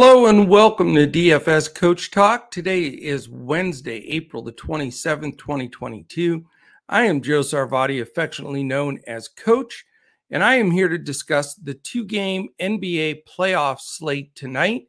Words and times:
Hello 0.00 0.26
and 0.26 0.48
welcome 0.48 0.94
to 0.94 1.08
DFS 1.08 1.74
Coach 1.74 2.12
Talk. 2.12 2.52
Today 2.52 2.84
is 2.84 3.28
Wednesday, 3.28 3.96
April 4.06 4.44
the 4.44 4.52
27th, 4.52 5.36
2022. 5.38 6.46
I 6.88 7.06
am 7.06 7.20
Joe 7.20 7.40
Sarvati, 7.40 8.00
affectionately 8.00 8.62
known 8.62 9.00
as 9.08 9.26
Coach, 9.26 9.84
and 10.30 10.44
I 10.44 10.54
am 10.54 10.70
here 10.70 10.88
to 10.88 10.98
discuss 10.98 11.56
the 11.56 11.74
two 11.74 12.04
game 12.04 12.48
NBA 12.60 13.22
playoff 13.28 13.80
slate 13.80 14.32
tonight 14.36 14.86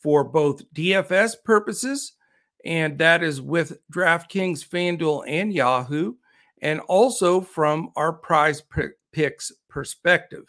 for 0.00 0.22
both 0.22 0.72
DFS 0.72 1.34
purposes, 1.44 2.12
and 2.64 2.96
that 2.98 3.24
is 3.24 3.40
with 3.40 3.78
DraftKings, 3.92 4.64
FanDuel, 4.64 5.24
and 5.26 5.52
Yahoo, 5.52 6.14
and 6.62 6.78
also 6.82 7.40
from 7.40 7.90
our 7.96 8.12
prize 8.12 8.62
picks 9.10 9.50
perspective. 9.68 10.44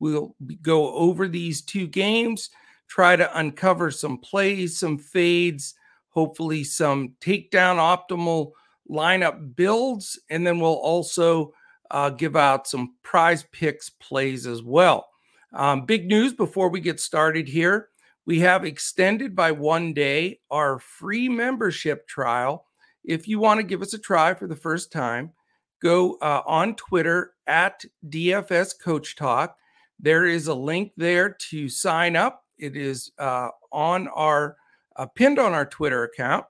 We'll 0.00 0.34
go 0.62 0.94
over 0.94 1.28
these 1.28 1.60
two 1.60 1.86
games 1.86 2.48
try 2.88 3.16
to 3.16 3.38
uncover 3.38 3.90
some 3.90 4.18
plays, 4.18 4.78
some 4.78 4.98
fades, 4.98 5.74
hopefully 6.08 6.64
some 6.64 7.14
takedown 7.20 7.76
optimal 7.76 8.52
lineup 8.90 9.54
builds, 9.54 10.18
and 10.30 10.46
then 10.46 10.58
we'll 10.58 10.72
also 10.72 11.52
uh, 11.90 12.10
give 12.10 12.36
out 12.36 12.66
some 12.66 12.94
prize 13.02 13.44
picks 13.52 13.90
plays 13.90 14.46
as 14.46 14.62
well. 14.62 15.08
Um, 15.52 15.86
big 15.86 16.06
news 16.06 16.32
before 16.32 16.68
we 16.68 16.80
get 16.80 17.00
started 17.00 17.48
here. 17.48 17.88
We 18.26 18.40
have 18.40 18.64
extended 18.64 19.34
by 19.34 19.52
one 19.52 19.94
day 19.94 20.40
our 20.50 20.78
free 20.78 21.28
membership 21.28 22.06
trial. 22.06 22.66
If 23.04 23.26
you 23.26 23.38
want 23.38 23.58
to 23.58 23.64
give 23.64 23.80
us 23.80 23.94
a 23.94 23.98
try 23.98 24.34
for 24.34 24.46
the 24.46 24.56
first 24.56 24.92
time, 24.92 25.32
go 25.80 26.18
uh, 26.20 26.42
on 26.46 26.74
Twitter 26.74 27.32
at 27.46 27.84
DFS 28.06 28.78
Coach 28.78 29.16
Talk. 29.16 29.56
There 29.98 30.26
is 30.26 30.46
a 30.46 30.54
link 30.54 30.92
there 30.96 31.30
to 31.50 31.68
sign 31.70 32.16
up. 32.16 32.44
It 32.58 32.76
is 32.76 33.12
uh, 33.18 33.48
on 33.72 34.08
our 34.08 34.56
uh, 34.96 35.06
pinned 35.06 35.38
on 35.38 35.52
our 35.52 35.66
Twitter 35.66 36.04
account, 36.04 36.44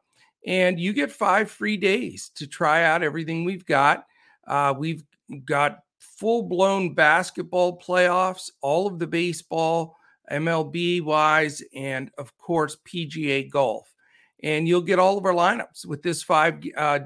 and 0.47 0.81
you 0.81 0.93
get 0.93 1.13
five 1.13 1.51
free 1.51 1.77
days 1.77 2.31
to 2.37 2.47
try 2.47 2.85
out 2.85 3.03
everything 3.03 3.45
we've 3.45 3.67
got. 3.67 4.07
Uh, 4.47 4.75
we've 4.77 5.05
got 5.45 5.81
full 5.99 6.43
blown 6.43 6.95
basketball 6.95 7.79
playoffs, 7.79 8.51
all 8.61 8.87
of 8.87 8.99
the 8.99 9.07
baseball, 9.07 9.97
MLB 10.31 11.03
wise, 11.03 11.63
and 11.75 12.11
of 12.19 12.37
course 12.39 12.77
PGA 12.87 13.49
golf. 13.49 13.93
And 14.43 14.69
you'll 14.69 14.83
get 14.83 14.99
all 14.99 15.19
of 15.19 15.25
our 15.25 15.33
lineups 15.33 15.85
with 15.85 16.03
this 16.03 16.23
five 16.23 16.63
uh, 16.77 17.01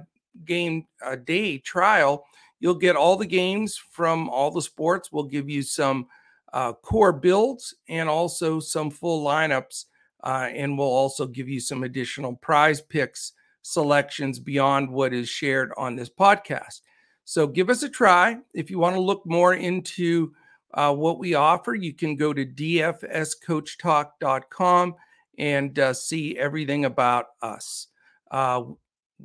game 0.45 0.87
uh, 1.05 1.17
day 1.17 1.59
trial. 1.59 2.25
You'll 2.61 2.75
get 2.75 2.97
all 2.97 3.17
the 3.17 3.27
games 3.27 3.77
from 3.77 4.29
all 4.29 4.51
the 4.51 4.63
sports. 4.63 5.11
We'll 5.11 5.25
give 5.25 5.51
you 5.51 5.63
some 5.63 6.07
uh, 6.53 6.75
core 6.75 7.13
builds 7.13 7.75
and 7.89 8.09
also 8.09 8.61
some 8.61 8.91
full 8.91 9.25
lineups. 9.25 9.87
Uh, 10.23 10.49
and 10.55 10.79
we'll 10.79 10.87
also 10.87 11.27
give 11.27 11.49
you 11.49 11.59
some 11.59 11.83
additional 11.83 12.37
prize 12.37 12.81
picks 12.81 13.33
selections 13.63 14.39
beyond 14.39 14.91
what 14.91 15.13
is 15.13 15.29
shared 15.29 15.73
on 15.77 15.97
this 15.97 16.11
podcast. 16.11 16.83
So 17.25 17.47
give 17.47 17.71
us 17.71 17.83
a 17.83 17.89
try. 17.89 18.39
If 18.55 18.71
you 18.71 18.79
want 18.79 18.97
to 18.97 19.01
look 19.01 19.23
more 19.25 19.55
into 19.55 20.35
uh, 20.75 20.95
what 20.95 21.19
we 21.19 21.35
offer, 21.35 21.75
you 21.75 21.93
can 21.93 22.17
go 22.17 22.33
to 22.33 22.45
dfscoachtalk.com 22.45 24.95
and 25.39 25.79
uh, 25.79 25.95
see 25.95 26.39
everything 26.39 26.85
about 26.85 27.27
us. 27.41 27.89
Uh, 28.31 28.65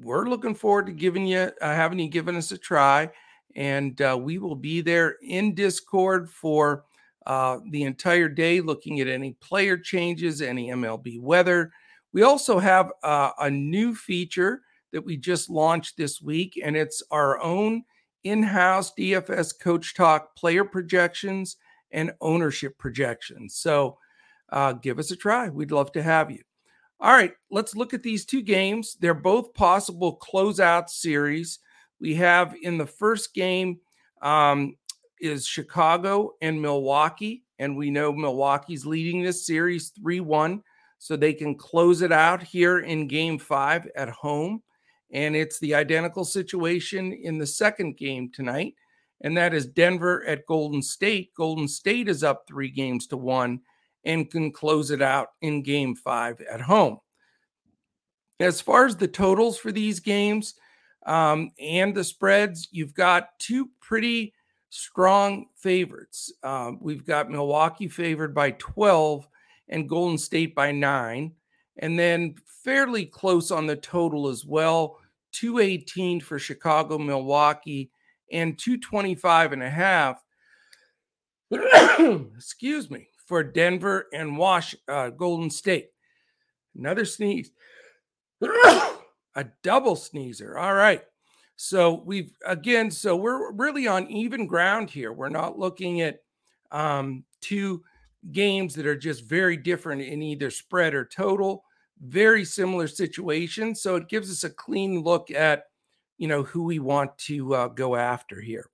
we're 0.01 0.29
looking 0.29 0.55
forward 0.55 0.85
to 0.87 0.91
giving 0.91 1.25
you, 1.25 1.51
uh, 1.61 1.63
having 1.73 1.99
you 1.99 2.07
given 2.07 2.35
us 2.35 2.51
a 2.51 2.57
try, 2.57 3.09
and 3.55 3.99
uh, 4.01 4.17
we 4.19 4.37
will 4.37 4.55
be 4.55 4.81
there 4.81 5.17
in 5.21 5.55
Discord 5.55 6.29
for 6.29 6.83
uh, 7.27 7.59
the 7.71 7.83
entire 7.83 8.29
day 8.29 8.61
looking 8.61 9.01
at 9.01 9.07
any 9.09 9.33
player 9.33 9.77
changes, 9.77 10.41
any 10.41 10.69
MLB 10.69 11.19
weather. 11.19 11.73
We 12.13 12.23
also 12.23 12.57
have 12.57 12.89
uh, 13.03 13.31
a 13.37 13.51
new 13.51 13.93
feature 13.93 14.61
that 14.93 15.03
we 15.03 15.17
just 15.17 15.49
launched 15.49 15.97
this 15.97 16.21
week, 16.21 16.57
and 16.63 16.77
it's 16.77 17.03
our 17.11 17.39
own 17.41 17.83
in 18.23 18.43
house 18.43 18.93
DFS 18.97 19.59
Coach 19.59 19.93
Talk 19.93 20.37
player 20.37 20.63
projections 20.63 21.57
and 21.91 22.13
ownership 22.21 22.77
projections. 22.77 23.57
So 23.57 23.97
uh, 24.49 24.71
give 24.73 24.97
us 24.97 25.11
a 25.11 25.17
try. 25.17 25.49
We'd 25.49 25.71
love 25.71 25.91
to 25.91 26.03
have 26.03 26.31
you. 26.31 26.43
All 27.01 27.11
right, 27.11 27.33
let's 27.51 27.75
look 27.75 27.93
at 27.93 28.03
these 28.03 28.25
two 28.25 28.41
games. 28.41 28.95
They're 29.01 29.13
both 29.13 29.53
possible 29.53 30.17
closeout 30.17 30.89
series. 30.89 31.59
We 31.99 32.15
have 32.15 32.55
in 32.61 32.77
the 32.77 32.87
first 32.87 33.33
game, 33.33 33.81
um, 34.21 34.75
is 35.19 35.47
Chicago 35.47 36.33
and 36.41 36.61
Milwaukee. 36.61 37.43
And 37.59 37.75
we 37.75 37.89
know 37.89 38.11
Milwaukee's 38.11 38.85
leading 38.85 39.23
this 39.23 39.45
series 39.45 39.89
3 39.89 40.19
1. 40.19 40.63
So 40.99 41.15
they 41.15 41.33
can 41.33 41.55
close 41.55 42.01
it 42.01 42.11
out 42.11 42.41
here 42.41 42.79
in 42.79 43.07
game 43.07 43.37
five 43.37 43.87
at 43.95 44.09
home. 44.09 44.63
And 45.11 45.35
it's 45.35 45.59
the 45.59 45.75
identical 45.75 46.25
situation 46.25 47.13
in 47.13 47.37
the 47.37 47.45
second 47.45 47.97
game 47.97 48.31
tonight. 48.31 48.73
And 49.21 49.37
that 49.37 49.53
is 49.53 49.65
Denver 49.65 50.25
at 50.25 50.45
Golden 50.45 50.81
State. 50.81 51.33
Golden 51.35 51.67
State 51.67 52.07
is 52.07 52.23
up 52.23 52.45
three 52.47 52.69
games 52.69 53.07
to 53.07 53.17
one 53.17 53.61
and 54.05 54.29
can 54.29 54.51
close 54.51 54.91
it 54.91 55.01
out 55.01 55.29
in 55.41 55.63
game 55.63 55.95
five 55.95 56.41
at 56.41 56.61
home. 56.61 56.99
As 58.39 58.61
far 58.61 58.85
as 58.85 58.95
the 58.95 59.07
totals 59.07 59.57
for 59.57 59.71
these 59.71 59.99
games 59.99 60.53
um, 61.05 61.51
and 61.59 61.95
the 61.95 62.03
spreads, 62.03 62.67
you've 62.71 62.93
got 62.93 63.37
two 63.39 63.69
pretty 63.79 64.33
strong 64.69 65.47
favorites. 65.55 66.31
Um, 66.43 66.79
we've 66.81 67.05
got 67.05 67.29
Milwaukee 67.29 67.87
favored 67.87 68.33
by 68.33 68.51
12 68.51 69.27
and 69.69 69.89
Golden 69.89 70.17
State 70.17 70.55
by 70.55 70.71
nine. 70.71 71.33
And 71.79 71.97
then 71.97 72.35
fairly 72.63 73.05
close 73.05 73.51
on 73.51 73.67
the 73.67 73.75
total 73.75 74.27
as 74.27 74.45
well 74.45 74.99
218 75.33 76.21
for 76.21 76.39
Chicago, 76.39 76.97
Milwaukee, 76.97 77.91
and 78.31 78.57
225 78.57 79.53
and 79.53 79.63
a 79.63 79.69
half. 79.69 80.23
excuse 82.35 82.89
me, 82.89 83.07
for 83.25 83.43
Denver 83.43 84.07
and 84.13 84.37
Wash 84.37 84.75
uh, 84.87 85.09
Golden 85.09 85.49
State. 85.49 85.89
Another 86.75 87.05
sneeze. 87.05 87.51
a 88.41 89.45
double 89.63 89.95
sneezer. 89.95 90.57
All 90.57 90.73
right. 90.73 91.03
So 91.57 92.03
we've 92.05 92.31
again, 92.45 92.91
so 92.91 93.15
we're 93.15 93.51
really 93.51 93.87
on 93.87 94.09
even 94.11 94.45
ground 94.45 94.91
here. 94.91 95.11
We're 95.11 95.29
not 95.29 95.57
looking 95.57 96.01
at 96.01 96.19
um, 96.71 97.23
two 97.41 97.83
games 98.31 98.75
that 98.75 98.85
are 98.85 98.95
just 98.95 99.25
very 99.25 99.57
different 99.57 100.03
in 100.03 100.21
either 100.21 100.51
spread 100.51 100.93
or 100.93 101.03
total. 101.03 101.63
Very 101.99 102.45
similar 102.45 102.87
situations. 102.87 103.81
So 103.81 103.95
it 103.95 104.07
gives 104.07 104.29
us 104.29 104.43
a 104.43 104.51
clean 104.51 105.01
look 105.01 105.31
at 105.31 105.63
you 106.19 106.27
know 106.27 106.43
who 106.43 106.63
we 106.63 106.77
want 106.77 107.17
to 107.19 107.55
uh, 107.55 107.67
go 107.69 107.95
after 107.95 108.39
here. 108.39 108.69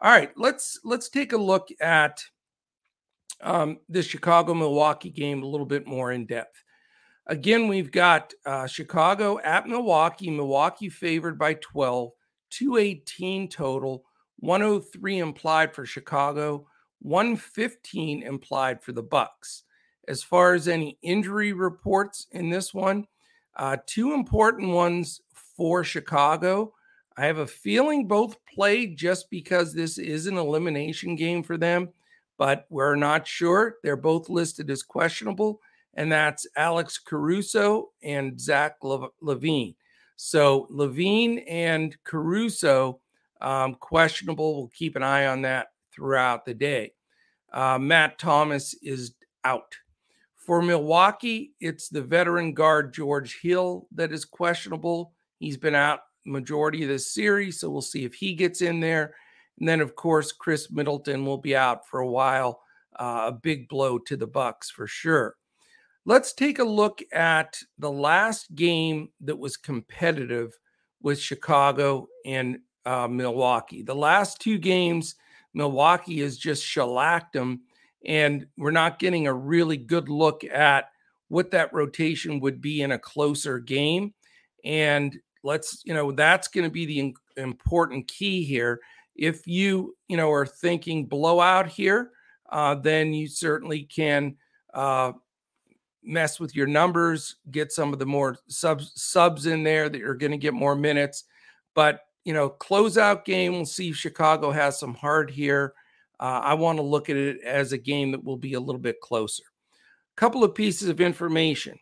All 0.00 0.10
right, 0.10 0.32
let's 0.36 0.80
let's 0.84 1.08
take 1.08 1.32
a 1.34 1.38
look 1.38 1.68
at 1.80 2.20
um, 3.42 3.78
the 3.88 4.02
Chicago 4.02 4.54
Milwaukee 4.54 5.10
game 5.10 5.44
a 5.44 5.46
little 5.46 5.66
bit 5.66 5.86
more 5.86 6.10
in 6.10 6.26
depth. 6.26 6.64
Again, 7.28 7.68
we've 7.68 7.92
got 7.92 8.34
uh, 8.44 8.66
Chicago 8.66 9.38
at 9.38 9.68
Milwaukee. 9.68 10.30
Milwaukee 10.30 10.88
favored 10.88 11.38
by 11.38 11.54
12. 11.54 12.10
218 12.54 13.48
total, 13.48 14.04
103 14.38 15.18
implied 15.18 15.74
for 15.74 15.84
Chicago, 15.84 16.66
115 17.00 18.22
implied 18.22 18.82
for 18.82 18.92
the 18.92 19.02
Bucks. 19.02 19.64
As 20.06 20.22
far 20.22 20.54
as 20.54 20.68
any 20.68 20.98
injury 21.02 21.52
reports 21.52 22.26
in 22.32 22.50
this 22.50 22.72
one, 22.72 23.06
uh, 23.56 23.78
two 23.86 24.12
important 24.12 24.70
ones 24.70 25.20
for 25.56 25.82
Chicago. 25.82 26.72
I 27.16 27.26
have 27.26 27.38
a 27.38 27.46
feeling 27.46 28.06
both 28.06 28.36
played 28.46 28.96
just 28.96 29.30
because 29.30 29.72
this 29.72 29.98
is 29.98 30.26
an 30.26 30.36
elimination 30.36 31.16
game 31.16 31.42
for 31.42 31.56
them, 31.56 31.88
but 32.38 32.66
we're 32.70 32.96
not 32.96 33.26
sure. 33.26 33.76
They're 33.82 33.96
both 33.96 34.28
listed 34.28 34.70
as 34.70 34.82
questionable, 34.82 35.60
and 35.94 36.10
that's 36.10 36.46
Alex 36.56 36.98
Caruso 36.98 37.90
and 38.02 38.40
Zach 38.40 38.76
LaVine. 38.82 39.74
So 40.26 40.68
LaVine 40.70 41.44
and 41.46 41.94
Caruso, 42.02 42.98
um, 43.42 43.74
questionable. 43.74 44.56
We'll 44.56 44.70
keep 44.74 44.96
an 44.96 45.02
eye 45.02 45.26
on 45.26 45.42
that 45.42 45.72
throughout 45.92 46.46
the 46.46 46.54
day. 46.54 46.94
Uh, 47.52 47.78
Matt 47.78 48.18
Thomas 48.18 48.72
is 48.82 49.12
out. 49.44 49.74
For 50.34 50.62
Milwaukee, 50.62 51.52
it's 51.60 51.90
the 51.90 52.00
veteran 52.00 52.54
guard 52.54 52.94
George 52.94 53.38
Hill 53.42 53.86
that 53.96 54.12
is 54.12 54.24
questionable. 54.24 55.12
He's 55.40 55.58
been 55.58 55.74
out 55.74 56.00
majority 56.24 56.84
of 56.84 56.88
this 56.88 57.12
series, 57.12 57.60
so 57.60 57.68
we'll 57.68 57.82
see 57.82 58.06
if 58.06 58.14
he 58.14 58.32
gets 58.32 58.62
in 58.62 58.80
there. 58.80 59.14
And 59.60 59.68
then, 59.68 59.82
of 59.82 59.94
course, 59.94 60.32
Khris 60.32 60.70
Middleton 60.70 61.26
will 61.26 61.36
be 61.36 61.54
out 61.54 61.86
for 61.86 62.00
a 62.00 62.10
while. 62.10 62.62
Uh, 62.98 63.24
a 63.26 63.32
big 63.32 63.68
blow 63.68 63.98
to 63.98 64.16
the 64.16 64.26
Bucks 64.26 64.70
for 64.70 64.86
sure. 64.86 65.36
Let's 66.06 66.34
take 66.34 66.58
a 66.58 66.64
look 66.64 67.00
at 67.12 67.58
the 67.78 67.90
last 67.90 68.54
game 68.54 69.08
that 69.22 69.38
was 69.38 69.56
competitive 69.56 70.52
with 71.00 71.18
Chicago 71.18 72.08
and 72.26 72.58
uh, 72.84 73.08
Milwaukee. 73.08 73.82
The 73.82 73.94
last 73.94 74.38
two 74.38 74.58
games, 74.58 75.14
Milwaukee 75.54 76.20
has 76.20 76.36
just 76.36 76.62
shellacked 76.62 77.32
them, 77.32 77.62
and 78.04 78.46
we're 78.58 78.70
not 78.70 78.98
getting 78.98 79.26
a 79.26 79.32
really 79.32 79.78
good 79.78 80.10
look 80.10 80.44
at 80.44 80.90
what 81.28 81.50
that 81.52 81.72
rotation 81.72 82.38
would 82.40 82.60
be 82.60 82.82
in 82.82 82.92
a 82.92 82.98
closer 82.98 83.58
game. 83.58 84.12
And 84.62 85.18
let's, 85.42 85.80
you 85.86 85.94
know, 85.94 86.12
that's 86.12 86.48
going 86.48 86.64
to 86.64 86.70
be 86.70 86.84
the 86.84 87.14
important 87.38 88.08
key 88.08 88.44
here. 88.44 88.80
If 89.16 89.46
you, 89.46 89.96
you 90.08 90.18
know, 90.18 90.30
are 90.30 90.46
thinking 90.46 91.06
blowout 91.06 91.66
here, 91.66 92.10
uh, 92.50 92.74
then 92.74 93.14
you 93.14 93.26
certainly 93.26 93.84
can 93.84 94.36
uh, 94.74 95.12
mess 96.04 96.38
with 96.38 96.54
your 96.54 96.66
numbers, 96.66 97.36
get 97.50 97.72
some 97.72 97.92
of 97.92 97.98
the 97.98 98.06
more 98.06 98.36
subs 98.48 98.92
subs 98.94 99.46
in 99.46 99.62
there 99.62 99.88
that 99.88 99.98
you're 99.98 100.14
going 100.14 100.32
to 100.32 100.38
get 100.38 100.54
more 100.54 100.76
minutes. 100.76 101.24
But 101.74 102.00
you 102.24 102.32
know, 102.32 102.50
closeout 102.50 103.24
game, 103.24 103.52
we'll 103.52 103.66
see 103.66 103.90
if 103.90 103.96
Chicago 103.96 104.50
has 104.50 104.78
some 104.78 104.94
heart 104.94 105.30
here. 105.30 105.74
Uh, 106.20 106.40
I 106.42 106.54
want 106.54 106.78
to 106.78 106.82
look 106.82 107.10
at 107.10 107.16
it 107.16 107.40
as 107.42 107.72
a 107.72 107.78
game 107.78 108.12
that 108.12 108.24
will 108.24 108.36
be 108.36 108.54
a 108.54 108.60
little 108.60 108.80
bit 108.80 109.00
closer. 109.00 109.42
A 110.16 110.20
couple 110.20 110.44
of 110.44 110.54
pieces 110.54 110.88
of 110.88 111.00
information. 111.00 111.78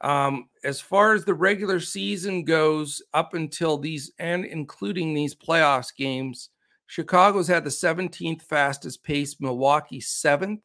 Um, 0.00 0.48
as 0.64 0.80
far 0.80 1.14
as 1.14 1.24
the 1.24 1.34
regular 1.34 1.80
season 1.80 2.44
goes, 2.44 3.02
up 3.14 3.34
until 3.34 3.78
these 3.78 4.10
and 4.18 4.44
including 4.44 5.14
these 5.14 5.34
playoffs 5.34 5.94
games, 5.94 6.50
Chicago's 6.86 7.48
had 7.48 7.64
the 7.64 7.70
17th 7.70 8.42
fastest 8.42 9.02
pace, 9.02 9.40
Milwaukee 9.40 10.00
seventh. 10.00 10.60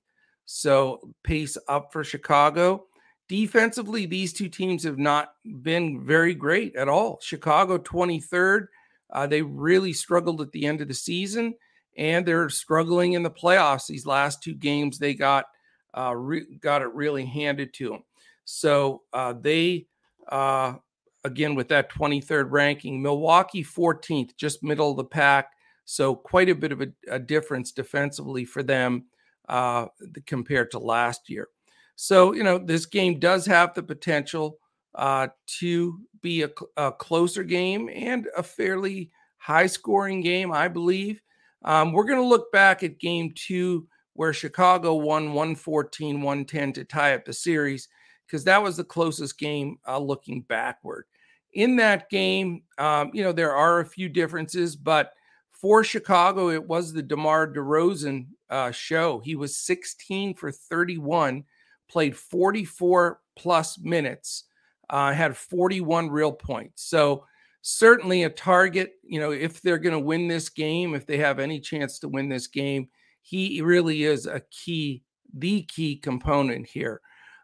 So 0.46 1.14
pace 1.24 1.58
up 1.68 1.94
for 1.94 2.04
Chicago. 2.04 2.88
Defensively, 3.32 4.06
these 4.06 4.34
two 4.34 4.50
teams 4.50 4.84
have 4.84 4.98
not 4.98 5.36
been 5.62 6.06
very 6.06 6.36
great 6.36 6.76
at 6.76 6.90
all. 6.90 7.18
Chicago 7.22 7.78
23rd. 7.78 8.68
Uh, 9.10 9.26
they 9.26 9.42
really 9.42 9.94
struggled 9.94 10.42
at 10.42 10.52
the 10.52 10.66
end 10.66 10.82
of 10.82 10.90
the 10.90 10.94
season, 10.94 11.54
and 11.96 12.26
they're 12.26 12.50
struggling 12.50 13.14
in 13.14 13.24
the 13.24 13.32
playoffs. 13.32 13.88
These 13.88 14.06
last 14.06 14.44
two 14.44 14.54
games, 14.54 15.00
they 15.00 15.14
got 15.14 15.46
uh, 15.98 16.14
re- 16.14 16.58
got 16.60 16.82
it 16.82 16.94
really 16.94 17.26
handed 17.26 17.74
to 17.76 17.92
them. 17.92 18.04
So 18.44 19.04
uh, 19.14 19.34
they, 19.40 19.88
uh, 20.28 20.74
again, 21.24 21.56
with 21.56 21.70
that 21.70 21.90
23rd 21.90 22.52
ranking, 22.52 23.02
Milwaukee 23.02 23.64
14th, 23.64 24.36
just 24.36 24.62
middle 24.62 24.92
of 24.92 24.98
the 24.98 25.06
pack. 25.06 25.52
So 25.86 26.16
quite 26.16 26.50
a 26.50 26.54
bit 26.54 26.74
of 26.74 26.82
a, 26.82 26.88
a 27.10 27.18
difference 27.18 27.72
defensively 27.72 28.44
for 28.44 28.62
them 28.62 29.06
uh, 29.48 29.86
compared 30.26 30.72
to 30.72 30.80
last 30.80 31.30
year. 31.30 31.48
So, 32.04 32.34
you 32.34 32.42
know, 32.42 32.58
this 32.58 32.88
game 32.88 33.20
does 33.20 33.46
have 33.46 33.76
the 33.76 33.84
potential 33.84 34.58
uh, 34.96 35.28
to 35.60 36.00
be 36.24 36.42
a, 36.42 36.50
a, 36.76 36.92
closer 36.92 37.44
game 37.44 37.92
and 37.94 38.28
a 38.36 38.42
fairly 38.42 39.12
high 39.38 39.68
scoring 39.68 40.22
game, 40.22 40.52
I 40.52 40.68
believe. 40.68 41.22
Um, 41.64 41.94
we're 41.94 42.06
going 42.06 42.20
to 42.20 42.26
look 42.26 42.52
back 42.52 42.82
at 42.82 42.98
game 42.98 43.34
two 43.36 43.88
where 44.14 44.34
Chicago 44.34 44.96
won 44.96 45.34
114 45.34 46.24
110 46.24 46.74
to 46.74 46.86
tie 46.86 47.14
up 47.14 47.24
the 47.24 47.34
series 47.34 47.88
because 48.26 48.44
that 48.46 48.64
was 48.64 48.78
the 48.78 48.84
closest 48.84 49.38
game 49.38 49.78
uh, 49.88 50.00
looking 50.00 50.42
backward. 50.42 51.06
In 51.54 51.76
that 51.76 52.10
game, 52.10 52.64
um, 52.80 53.12
you 53.14 53.24
know, 53.24 53.32
there 53.32 53.56
are 53.56 53.80
a 53.80 53.86
few 53.86 54.10
differences, 54.10 54.76
but 54.76 55.14
for 55.52 55.84
Chicago, 55.84 56.50
it 56.50 56.68
was 56.68 56.94
the 56.94 57.04
DeMar 57.04 57.54
DeRozan 57.54 58.26
uh, 58.50 58.72
show. 58.72 59.20
He 59.20 59.36
was 59.36 59.56
16 59.56 60.34
for 60.34 60.52
31, 60.52 61.44
played 61.92 62.16
44 62.16 63.20
plus 63.36 63.78
minutes, 63.78 64.46
uh, 64.90 65.12
had 65.12 65.36
41 65.36 66.10
real 66.10 66.32
points. 66.32 66.84
So 66.84 67.26
certainly 67.62 68.24
a 68.24 68.30
target. 68.30 68.94
You 69.04 69.20
know, 69.20 69.32
if 69.32 69.62
they're 69.62 69.78
going 69.78 69.94
to 69.94 70.00
win 70.00 70.28
this 70.28 70.50
game, 70.50 70.96
if 70.96 71.06
they 71.06 71.18
have 71.18 71.40
any 71.40 71.60
chance 71.60 72.00
to 72.00 72.08
win 72.08 72.30
this 72.30 72.48
game, 72.48 72.88
he 73.22 73.62
really 73.62 74.04
is 74.04 74.26
a 74.26 74.42
key, 74.52 75.04
the 75.34 75.64
key 75.64 75.98
component 75.98 76.66
here. 76.66 77.02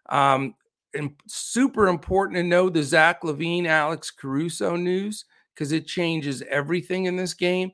Um, 0.09 0.55
and 0.93 1.11
super 1.27 1.87
important 1.87 2.37
to 2.37 2.43
know 2.43 2.69
the 2.69 2.81
Zach 2.81 3.21
LaVine, 3.21 3.67
Alex 3.67 4.09
Caruso 4.09 4.75
news 4.75 5.25
because 5.53 5.71
it 5.71 5.85
changes 5.85 6.41
everything 6.49 7.05
in 7.05 7.15
this 7.15 7.33
game. 7.33 7.71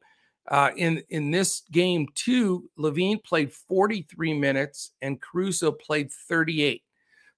Uh, 0.50 0.72
in 0.76 1.02
in 1.10 1.32
this 1.32 1.62
game 1.72 2.08
too, 2.16 2.70
LaVine 2.78 3.24
played 3.24 3.54
43 3.54 4.34
minutes 4.34 4.92
and 5.02 5.22
Caruso 5.22 5.72
played 5.72 6.12
38. 6.12 6.84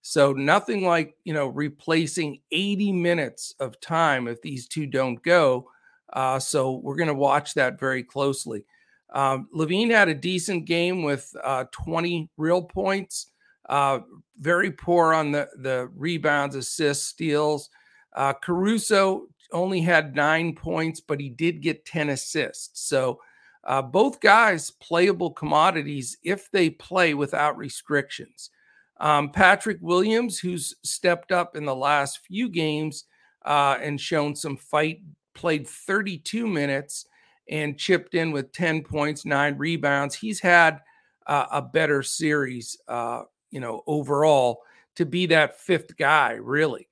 So 0.02 0.34
nothing 0.34 0.84
like 0.84 1.16
you 1.24 1.34
know 1.34 1.48
replacing 1.48 2.42
80 2.52 2.92
minutes 2.94 3.54
of 3.60 3.80
time 3.80 4.28
if 4.28 4.42
these 4.42 4.68
two 4.68 4.88
don't 4.88 5.22
go. 5.24 5.70
Uh, 6.14 6.40
so 6.40 6.74
we're 6.84 6.96
going 6.96 7.08
to 7.08 7.14
watch 7.14 7.54
that 7.56 7.80
very 7.80 8.04
closely. 8.04 8.66
Um, 9.14 9.50
LaVine 9.56 9.92
had 9.92 10.10
a 10.10 10.14
decent 10.14 10.66
game 10.66 11.04
with 11.04 11.32
uh, 11.44 11.66
20 11.72 12.30
real 12.38 12.62
points. 12.62 13.32
Uh, 13.68 14.00
very 14.40 14.72
poor 14.72 15.14
on 15.14 15.32
the 15.32 15.48
the 15.58 15.90
rebounds, 15.96 16.56
assists, 16.56 17.08
steals. 17.08 17.70
Uh, 18.16 18.34
Caruso 18.34 19.28
only 19.56 19.82
had 19.82 20.16
nine 20.16 20.54
points, 20.54 21.00
but 21.00 21.20
he 21.20 21.30
did 21.30 21.62
get 21.62 21.86
10 21.86 22.10
assists. 22.10 22.88
So 22.88 23.20
uh, 23.64 23.82
both 23.82 24.20
guys 24.20 24.70
playable 24.70 25.32
commodities 25.32 26.18
if 26.24 26.52
they 26.52 26.70
play 26.70 27.14
without 27.16 27.58
restrictions. 27.58 28.52
Um, 29.00 29.32
Patrick 29.32 29.80
Williams, 29.82 30.38
who's 30.38 30.76
stepped 30.84 31.32
up 31.32 31.56
in 31.56 31.66
the 31.66 31.76
last 31.76 32.20
few 32.26 32.48
games 32.50 33.06
uh, 33.46 33.78
and 33.82 34.00
shown 34.00 34.36
some 34.36 34.58
fight, 34.58 35.02
played 35.34 35.68
32 35.68 36.48
minutes 36.48 37.06
and 37.50 37.78
chipped 37.78 38.16
in 38.16 38.32
with 38.32 38.52
10 38.54 38.84
points, 38.84 39.26
nine 39.26 39.58
rebounds. 39.58 40.16
He's 40.16 40.40
had 40.40 40.80
uh, 41.28 41.46
a 41.52 41.62
better 41.62 42.04
series, 42.04 42.78
uh, 42.88 43.24
you 43.52 43.60
know, 43.60 43.84
overall 43.88 44.62
to 44.96 45.06
be 45.06 45.26
that 45.28 45.60
fifth 45.60 45.98
guy, 45.98 46.34
really. 46.34 46.88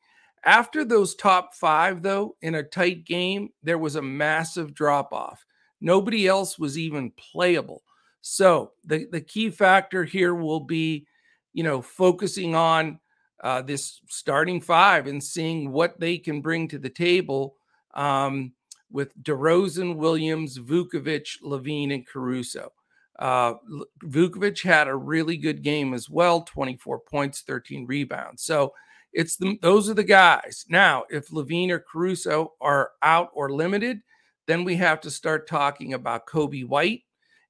After 0.45 0.83
those 0.83 1.15
top 1.15 1.53
five, 1.55 2.01
though, 2.01 2.35
in 2.41 2.55
a 2.55 2.63
tight 2.63 3.05
game, 3.05 3.49
there 3.63 3.77
was 3.77 3.95
a 3.95 4.01
massive 4.01 4.73
drop 4.73 5.13
off. 5.13 5.45
Nobody 5.79 6.27
else 6.27 6.59
was 6.59 6.77
even 6.77 7.11
playable. 7.11 7.83
So 8.21 8.71
the, 8.85 9.07
the 9.11 9.21
key 9.21 9.49
factor 9.49 10.03
here 10.03 10.33
will 10.33 10.61
be, 10.61 11.07
you 11.53 11.63
know, 11.63 11.81
focusing 11.81 12.55
on 12.55 12.99
uh, 13.43 13.61
this 13.61 13.99
starting 14.07 14.61
five 14.61 15.07
and 15.07 15.21
seeing 15.21 15.71
what 15.71 15.99
they 15.99 16.17
can 16.17 16.41
bring 16.41 16.67
to 16.69 16.79
the 16.79 16.89
table 16.89 17.55
um, 17.93 18.53
with 18.89 19.21
DeRozan, 19.23 19.97
Williams, 19.97 20.57
Vucevic, 20.57 21.41
LaVine, 21.41 21.93
and 21.93 22.07
Caruso. 22.07 22.71
Uh, 23.19 23.55
Vucevic 24.03 24.63
had 24.63 24.87
a 24.87 24.95
really 24.95 25.37
good 25.37 25.61
game 25.61 25.93
as 25.93 26.09
well 26.09 26.41
24 26.41 26.99
points, 26.99 27.41
13 27.41 27.85
rebounds. 27.85 28.43
So 28.43 28.73
it's 29.13 29.37
the, 29.37 29.57
those 29.61 29.89
are 29.89 29.93
the 29.93 30.03
guys. 30.03 30.65
Now, 30.69 31.05
if 31.09 31.29
LaVine 31.29 31.69
or 31.69 31.79
Caruso 31.79 32.53
are 32.59 32.91
out 33.01 33.29
or 33.33 33.51
limited, 33.51 33.99
then 34.47 34.63
we 34.63 34.75
have 34.75 35.01
to 35.01 35.11
start 35.11 35.47
talking 35.47 35.93
about 35.93 36.27
Coby 36.27 36.65
White 36.65 37.03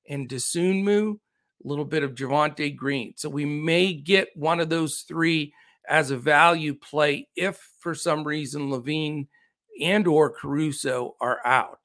and 0.09 0.27
Dosunmu, 0.27 1.13
a 1.13 1.67
little 1.67 1.85
bit 1.85 2.03
of 2.03 2.15
Javonte 2.15 2.75
Green. 2.75 3.13
So 3.15 3.29
we 3.29 3.45
may 3.45 3.93
get 3.93 4.29
one 4.35 4.59
of 4.59 4.69
those 4.69 5.05
three 5.07 5.53
as 5.89 6.11
a 6.11 6.17
value 6.17 6.73
play 6.73 7.27
if 7.35 7.59
for 7.79 7.95
some 7.95 8.23
reason 8.23 8.69
LaVine 8.69 9.27
and 9.81 10.07
or 10.07 10.29
Caruso 10.29 11.15
are 11.19 11.39
out. 11.45 11.79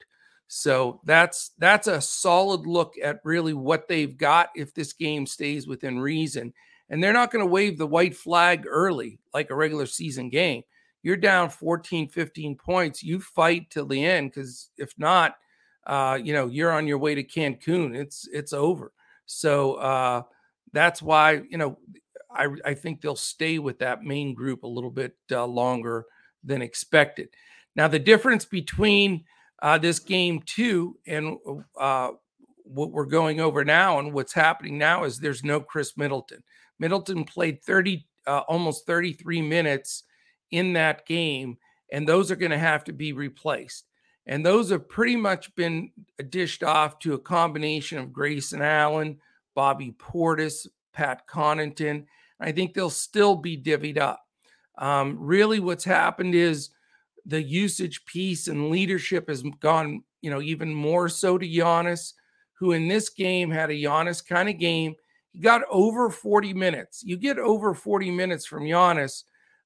So 0.47 0.99
that's 1.05 1.51
that's 1.59 1.87
a 1.87 2.01
solid 2.01 2.65
look 2.65 2.95
at 3.01 3.19
really 3.23 3.53
what 3.53 3.87
they've 3.87 4.17
got 4.17 4.49
if 4.55 4.73
this 4.73 4.93
game 4.93 5.25
stays 5.25 5.67
within 5.67 5.99
reason 5.99 6.53
and 6.89 7.03
they're 7.03 7.13
not 7.13 7.31
going 7.31 7.45
to 7.45 7.51
wave 7.51 7.77
the 7.77 7.87
white 7.87 8.15
flag 8.15 8.65
early 8.67 9.19
like 9.33 9.49
a 9.49 9.55
regular 9.55 9.85
season 9.85 10.29
game. 10.29 10.63
You're 11.03 11.17
down 11.17 11.49
14, 11.49 12.09
15 12.09 12.55
points. 12.55 13.03
You 13.03 13.19
fight 13.21 13.69
till 13.69 13.85
the 13.85 14.03
end 14.03 14.31
because 14.31 14.69
if 14.77 14.93
not, 14.97 15.35
uh, 15.87 16.19
you 16.21 16.33
know, 16.33 16.47
you're 16.47 16.71
on 16.71 16.87
your 16.87 16.97
way 16.97 17.15
to 17.15 17.23
Cancun. 17.23 17.95
It's 17.95 18.27
it's 18.31 18.53
over. 18.53 18.91
So 19.25 19.75
uh, 19.75 20.23
that's 20.73 21.01
why 21.01 21.41
you 21.49 21.57
know 21.57 21.77
I 22.31 22.47
I 22.65 22.73
think 22.73 23.01
they'll 23.01 23.15
stay 23.15 23.59
with 23.59 23.79
that 23.79 24.03
main 24.03 24.33
group 24.33 24.63
a 24.63 24.67
little 24.67 24.91
bit 24.91 25.15
uh, 25.31 25.45
longer 25.45 26.05
than 26.43 26.61
expected. 26.61 27.29
Now 27.75 27.87
the 27.87 27.99
difference 27.99 28.45
between 28.45 29.23
uh, 29.61 29.77
this 29.77 29.99
game 29.99 30.41
two 30.45 30.97
and 31.07 31.37
uh, 31.79 32.11
what 32.63 32.91
we're 32.91 33.05
going 33.05 33.39
over 33.39 33.65
now 33.65 33.99
and 33.99 34.13
what's 34.13 34.33
happening 34.33 34.77
now 34.77 35.05
is 35.05 35.19
there's 35.19 35.43
no 35.43 35.59
Khris 35.59 35.97
Middleton. 35.97 36.43
Middleton 36.79 37.23
played 37.25 37.63
30, 37.63 38.05
uh, 38.27 38.39
almost 38.47 38.85
33 38.85 39.41
minutes 39.41 40.03
in 40.51 40.73
that 40.73 41.05
game, 41.05 41.57
and 41.91 42.07
those 42.07 42.31
are 42.31 42.35
going 42.35 42.51
to 42.51 42.57
have 42.57 42.83
to 42.85 42.93
be 42.93 43.13
replaced. 43.13 43.85
And 44.25 44.45
those 44.45 44.69
have 44.69 44.87
pretty 44.87 45.15
much 45.15 45.53
been 45.55 45.91
dished 46.29 46.63
off 46.63 46.99
to 46.99 47.13
a 47.13 47.19
combination 47.19 47.97
of 47.97 48.13
Grayson 48.13 48.61
Allen, 48.61 49.17
Bobby 49.55 49.95
Portis, 49.97 50.67
Pat 50.93 51.27
Connaughton. 51.27 52.05
I 52.39 52.51
think 52.51 52.73
they'll 52.73 52.89
still 52.89 53.35
be 53.35 53.57
divvied 53.57 53.97
up. 53.97 54.23
Um, 54.77 55.17
really, 55.19 55.59
what's 55.59 55.83
happened 55.83 56.35
is 56.35 56.69
the 57.25 57.41
usage 57.41 58.05
piece 58.05 58.47
and 58.47 58.69
leadership 58.69 59.27
has 59.29 59.43
gone, 59.59 60.03
you 60.21 60.29
know, 60.29 60.41
even 60.41 60.73
more 60.73 61.09
so 61.09 61.37
to 61.37 61.47
Giannis, 61.47 62.13
who 62.53 62.71
in 62.71 62.87
this 62.87 63.09
game 63.09 63.49
had 63.49 63.69
a 63.69 63.73
Giannis 63.73 64.25
kind 64.25 64.47
of 64.47 64.57
game 64.57 64.95
He 65.33 65.39
got 65.39 65.61
over 65.69 66.09
40 66.09 66.53
minutes. 66.53 67.03
You 67.03 67.17
get 67.17 67.37
over 67.37 67.73
40 67.73 68.11
minutes 68.11 68.45
from 68.45 68.63
Giannis, 68.63 69.23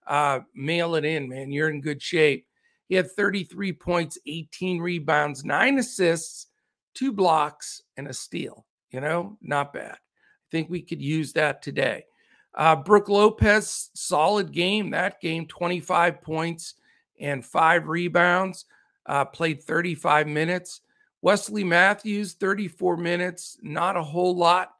uh, 0.08 0.40
mail 0.54 0.96
it 0.96 1.06
in, 1.06 1.30
man. 1.30 1.52
You're 1.52 1.70
in 1.70 1.82
good 1.82 2.02
shape. 2.02 2.46
He 2.88 2.96
had 2.96 3.12
33 3.12 3.74
points, 3.74 4.18
18 4.28 4.80
rebounds, 4.82 5.46
nine 5.46 5.80
assists, 5.80 6.48
two 6.94 7.12
blocks, 7.12 7.82
and 7.98 8.08
a 8.08 8.14
steal. 8.14 8.66
You 8.92 9.02
know, 9.02 9.38
not 9.42 9.74
bad. 9.74 9.94
I 9.94 10.50
think 10.52 10.70
we 10.70 10.82
could 10.82 11.02
use 11.02 11.34
that 11.34 11.62
today. 11.62 12.06
Uh, 12.54 12.76
Brook 12.76 13.10
Lopez, 13.10 13.90
solid 13.96 14.52
game. 14.52 14.92
That 14.92 15.20
game, 15.20 15.48
25 15.48 16.22
points 16.22 16.76
and 17.20 17.44
five 17.44 17.88
rebounds, 17.88 18.66
uh, 19.06 19.26
played 19.26 19.64
35 19.64 20.28
minutes. 20.28 20.82
Wesley 21.22 21.64
Matthews, 21.64 22.34
34 22.34 22.98
minutes, 22.98 23.58
not 23.62 23.98
a 23.98 24.04
whole 24.04 24.36
lot. 24.36 24.74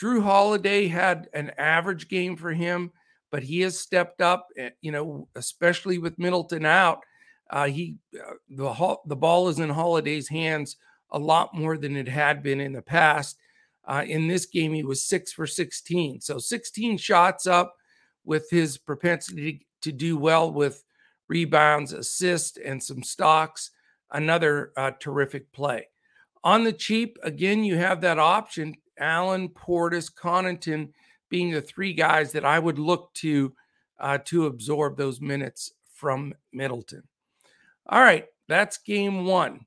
Jrue 0.00 0.22
Holiday 0.22 0.88
had 0.88 1.28
an 1.34 1.50
average 1.58 2.08
game 2.08 2.36
for 2.36 2.52
him, 2.52 2.90
but 3.30 3.42
he 3.42 3.60
has 3.60 3.78
stepped 3.78 4.20
up, 4.20 4.48
eh, 4.56 4.70
you 4.80 4.92
know, 4.92 5.28
especially 5.34 5.98
with 5.98 6.18
Middleton 6.18 6.64
out. 6.64 7.00
Uh, 7.50 7.66
he 7.66 7.96
uh, 8.14 8.34
the 8.48 8.96
the 9.06 9.16
ball 9.16 9.48
is 9.48 9.58
in 9.58 9.68
Holiday's 9.68 10.28
hands 10.28 10.76
a 11.10 11.18
lot 11.18 11.54
more 11.54 11.76
than 11.76 11.96
it 11.96 12.08
had 12.08 12.42
been 12.42 12.60
in 12.60 12.72
the 12.72 12.82
past. 12.82 13.38
Uh, 13.86 14.02
in 14.06 14.28
this 14.28 14.46
game, 14.46 14.72
he 14.72 14.82
was 14.82 15.04
six 15.04 15.32
for 15.32 15.46
16, 15.46 16.20
so 16.20 16.38
16 16.38 16.96
shots 16.96 17.46
up 17.46 17.76
with 18.24 18.48
his 18.50 18.78
propensity 18.78 19.66
to 19.82 19.92
do 19.92 20.16
well 20.16 20.50
with 20.50 20.82
rebounds, 21.28 21.92
assists, 21.92 22.56
and 22.64 22.82
some 22.82 23.02
stocks. 23.02 23.70
Another 24.10 24.72
uh, 24.76 24.92
terrific 25.00 25.52
play. 25.52 25.88
On 26.42 26.64
the 26.64 26.72
cheap, 26.72 27.18
again, 27.22 27.64
you 27.64 27.76
have 27.76 28.00
that 28.00 28.18
option. 28.18 28.74
Allen, 28.98 29.48
Portis, 29.48 30.12
Connaughton 30.12 30.90
being 31.28 31.50
the 31.50 31.60
three 31.60 31.92
guys 31.92 32.32
that 32.32 32.44
I 32.44 32.58
would 32.58 32.78
look 32.78 33.12
to 33.14 33.52
uh, 33.98 34.18
to 34.24 34.46
absorb 34.46 34.96
those 34.96 35.20
minutes 35.20 35.72
from 35.92 36.34
Middleton. 36.52 37.02
All 37.88 38.00
right, 38.00 38.26
that's 38.48 38.78
game 38.78 39.24
one. 39.24 39.66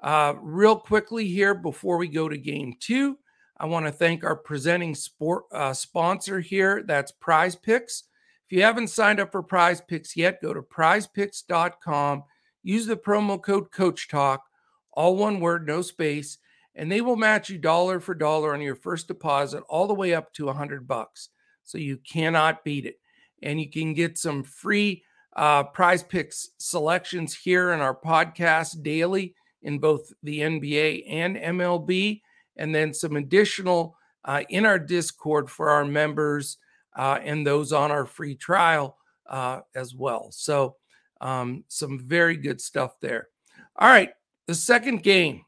Uh, 0.00 0.34
real 0.40 0.76
quickly 0.76 1.26
here 1.28 1.54
before 1.54 1.96
we 1.96 2.08
go 2.08 2.28
to 2.28 2.36
game 2.36 2.74
two, 2.78 3.18
I 3.56 3.66
want 3.66 3.86
to 3.86 3.92
thank 3.92 4.24
our 4.24 4.36
presenting 4.36 4.94
sport 4.94 5.44
uh, 5.52 5.72
sponsor 5.72 6.40
here. 6.40 6.82
That's 6.82 7.12
Prize 7.12 7.56
Picks. 7.56 8.04
If 8.46 8.56
you 8.56 8.62
haven't 8.62 8.88
signed 8.88 9.20
up 9.20 9.32
for 9.32 9.42
Prize 9.42 9.80
Picks 9.80 10.16
yet, 10.16 10.42
go 10.42 10.52
to 10.52 10.60
prizepicks.com. 10.60 12.24
Use 12.62 12.86
the 12.86 12.96
promo 12.96 13.42
code 13.42 13.70
Coach 13.70 14.08
Talk, 14.08 14.44
all 14.92 15.16
one 15.16 15.40
word, 15.40 15.66
no 15.66 15.80
space, 15.82 16.38
and 16.76 16.90
they 16.90 17.00
will 17.00 17.16
match 17.16 17.48
you 17.48 17.58
dollar 17.58 18.00
for 18.00 18.14
dollar 18.14 18.54
on 18.54 18.60
your 18.60 18.74
first 18.74 19.08
deposit, 19.08 19.62
all 19.68 19.86
the 19.86 19.94
way 19.94 20.14
up 20.14 20.32
to 20.34 20.48
a 20.48 20.54
hundred 20.54 20.86
bucks. 20.86 21.28
So 21.62 21.78
you 21.78 21.98
cannot 21.98 22.64
beat 22.64 22.86
it, 22.86 22.98
and 23.42 23.60
you 23.60 23.70
can 23.70 23.94
get 23.94 24.18
some 24.18 24.42
free 24.42 25.02
uh, 25.36 25.64
prize 25.64 26.02
picks 26.02 26.50
selections 26.58 27.34
here 27.34 27.72
in 27.72 27.80
our 27.80 27.94
podcast 27.94 28.82
daily 28.82 29.34
in 29.62 29.78
both 29.78 30.12
the 30.22 30.40
NBA 30.40 31.04
and 31.08 31.36
MLB, 31.36 32.20
and 32.56 32.74
then 32.74 32.92
some 32.92 33.16
additional 33.16 33.96
uh, 34.24 34.42
in 34.48 34.66
our 34.66 34.78
Discord 34.78 35.50
for 35.50 35.70
our 35.70 35.84
members 35.84 36.58
uh, 36.96 37.18
and 37.22 37.46
those 37.46 37.72
on 37.72 37.90
our 37.90 38.06
free 38.06 38.34
trial 38.34 38.96
uh, 39.28 39.60
as 39.74 39.94
well. 39.94 40.28
So, 40.30 40.76
um, 41.20 41.64
some 41.68 41.98
very 41.98 42.36
good 42.36 42.60
stuff 42.60 43.00
there. 43.00 43.28
All 43.76 43.88
right, 43.88 44.10
the 44.46 44.54
second 44.54 45.02
game. 45.02 45.44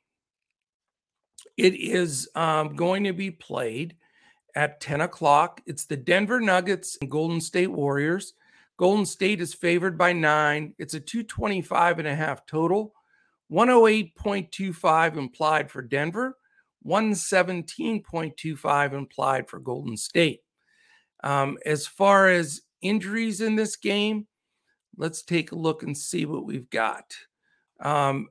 It 1.57 1.75
is 1.75 2.29
um, 2.35 2.75
going 2.77 3.05
to 3.05 3.13
be 3.13 3.31
played 3.31 3.97
at 4.55 4.81
10 4.81 5.03
o'clock. 5.03 5.61
It's 5.67 5.85
the 5.85 5.97
Denver 5.97 6.41
Nuggets 6.41 6.99
and 7.01 7.11
Golden 7.11 7.41
State 7.41 7.71
Warriors. 7.71 8.35
Golden 8.77 9.07
State 9.07 9.41
is 9.41 9.55
favored 9.55 9.97
by 9.97 10.13
nine. 10.13 10.75
It's 10.79 10.93
a 10.95 11.01
225 11.01 11.99
and 11.99 12.09
a 12.09 12.15
half 12.15 12.45
total, 12.47 12.93
108.25 13.51 15.17
implied 15.17 15.71
for 15.71 15.81
Denver, 15.81 16.37
117.25 16.87 18.93
implied 18.93 19.49
for 19.49 19.59
Golden 19.59 19.97
State. 19.97 20.41
Um, 21.25 21.57
as 21.65 21.87
far 21.87 22.29
as 22.29 22.61
injuries 22.83 23.41
in 23.41 23.57
this 23.57 23.77
game, 23.77 24.27
let's 24.97 25.23
take 25.23 25.53
a 25.53 25.57
look 25.57 25.83
and 25.83 25.97
see 25.97 26.27
what 26.27 26.45
we've 26.45 26.69
got. 26.69 27.17
Um, 27.81 28.29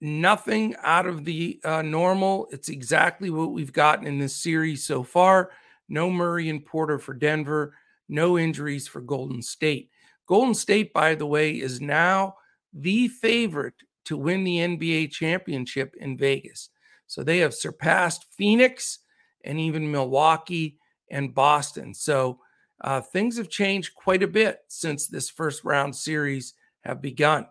nothing 0.00 0.74
out 0.82 1.06
of 1.06 1.24
the 1.24 1.60
uh, 1.64 1.82
normal. 1.82 2.48
It's 2.50 2.68
exactly 2.68 3.30
what 3.30 3.52
we've 3.52 3.72
gotten 3.72 4.06
in 4.06 4.18
this 4.18 4.36
series 4.36 4.84
so 4.84 5.02
far. 5.02 5.50
No 5.88 6.10
Murray 6.10 6.48
and 6.48 6.64
Porter 6.64 6.98
for 6.98 7.14
Denver 7.14 7.74
no 8.10 8.36
injuries 8.36 8.88
for 8.88 9.00
Golden 9.00 9.40
State. 9.40 9.88
Golden 10.26 10.54
State, 10.54 10.92
by 10.92 11.14
the 11.14 11.26
way, 11.26 11.52
is 11.52 11.80
now 11.80 12.34
the 12.72 13.08
favorite 13.08 13.74
to 14.04 14.16
win 14.16 14.44
the 14.44 14.58
NBA 14.58 15.12
championship 15.12 15.94
in 15.98 16.18
Vegas. 16.18 16.70
So 17.06 17.22
they 17.22 17.38
have 17.38 17.54
surpassed 17.54 18.26
Phoenix 18.36 18.98
and 19.44 19.58
even 19.58 19.90
Milwaukee 19.90 20.78
and 21.10 21.34
Boston. 21.34 21.94
So 21.94 22.40
uh, 22.80 23.00
things 23.00 23.36
have 23.38 23.48
changed 23.48 23.94
quite 23.94 24.22
a 24.22 24.28
bit 24.28 24.60
since 24.68 25.06
this 25.06 25.30
first 25.30 25.64
round 25.64 25.94
series 25.94 26.54
have 26.84 27.00
begun. 27.00 27.46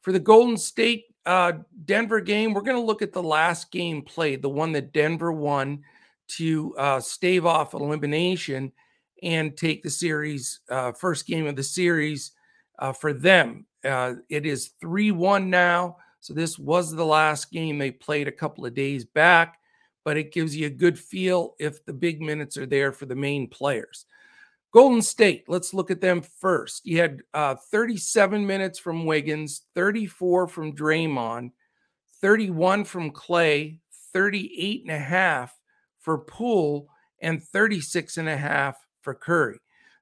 For 0.00 0.12
the 0.12 0.20
Golden 0.20 0.56
State 0.56 1.04
uh, 1.26 1.52
Denver 1.84 2.20
game, 2.20 2.52
we're 2.52 2.62
going 2.62 2.76
to 2.76 2.82
look 2.82 3.02
at 3.02 3.12
the 3.12 3.22
last 3.22 3.70
game 3.70 4.02
played, 4.02 4.42
the 4.42 4.48
one 4.48 4.72
that 4.72 4.92
Denver 4.92 5.32
won 5.32 5.82
to 6.28 6.74
uh, 6.76 7.00
stave 7.00 7.46
off 7.46 7.74
elimination 7.74 8.72
and 9.22 9.56
take 9.56 9.82
the 9.82 9.90
series, 9.90 10.60
uh, 10.68 10.92
first 10.92 11.26
game 11.26 11.46
of 11.46 11.56
the 11.56 11.62
series 11.62 12.32
uh, 12.78 12.92
for 12.92 13.12
them. 13.12 13.66
Uh, 13.84 14.14
it 14.28 14.46
is 14.46 14.70
3 14.80 15.12
1 15.12 15.50
now. 15.50 15.96
So 16.20 16.34
this 16.34 16.58
was 16.58 16.92
the 16.92 17.04
last 17.04 17.50
game 17.50 17.78
they 17.78 17.90
played 17.90 18.28
a 18.28 18.32
couple 18.32 18.64
of 18.64 18.74
days 18.74 19.04
back, 19.04 19.58
but 20.04 20.16
it 20.16 20.32
gives 20.32 20.56
you 20.56 20.66
a 20.66 20.70
good 20.70 20.98
feel 20.98 21.54
if 21.58 21.84
the 21.84 21.92
big 21.92 22.20
minutes 22.20 22.56
are 22.56 22.66
there 22.66 22.92
for 22.92 23.06
the 23.06 23.16
main 23.16 23.48
players. 23.48 24.06
Golden 24.72 25.02
State, 25.02 25.44
let's 25.48 25.74
look 25.74 25.90
at 25.90 26.00
them 26.00 26.22
first. 26.22 26.86
You 26.86 26.98
had 26.98 27.20
uh, 27.34 27.56
37 27.70 28.46
minutes 28.46 28.78
from 28.78 29.04
Wiggins, 29.04 29.62
34 29.74 30.48
from 30.48 30.74
Draymond, 30.74 31.50
31 32.22 32.84
from 32.84 33.10
Clay, 33.10 33.80
38 34.14 34.82
and 34.82 34.90
a 34.90 34.98
half 34.98 35.54
for 36.00 36.18
Poole, 36.18 36.88
and 37.20 37.42
36 37.42 38.16
and 38.16 38.28
a 38.28 38.36
half 38.36 38.78
for 39.02 39.14
Curry. 39.14 39.58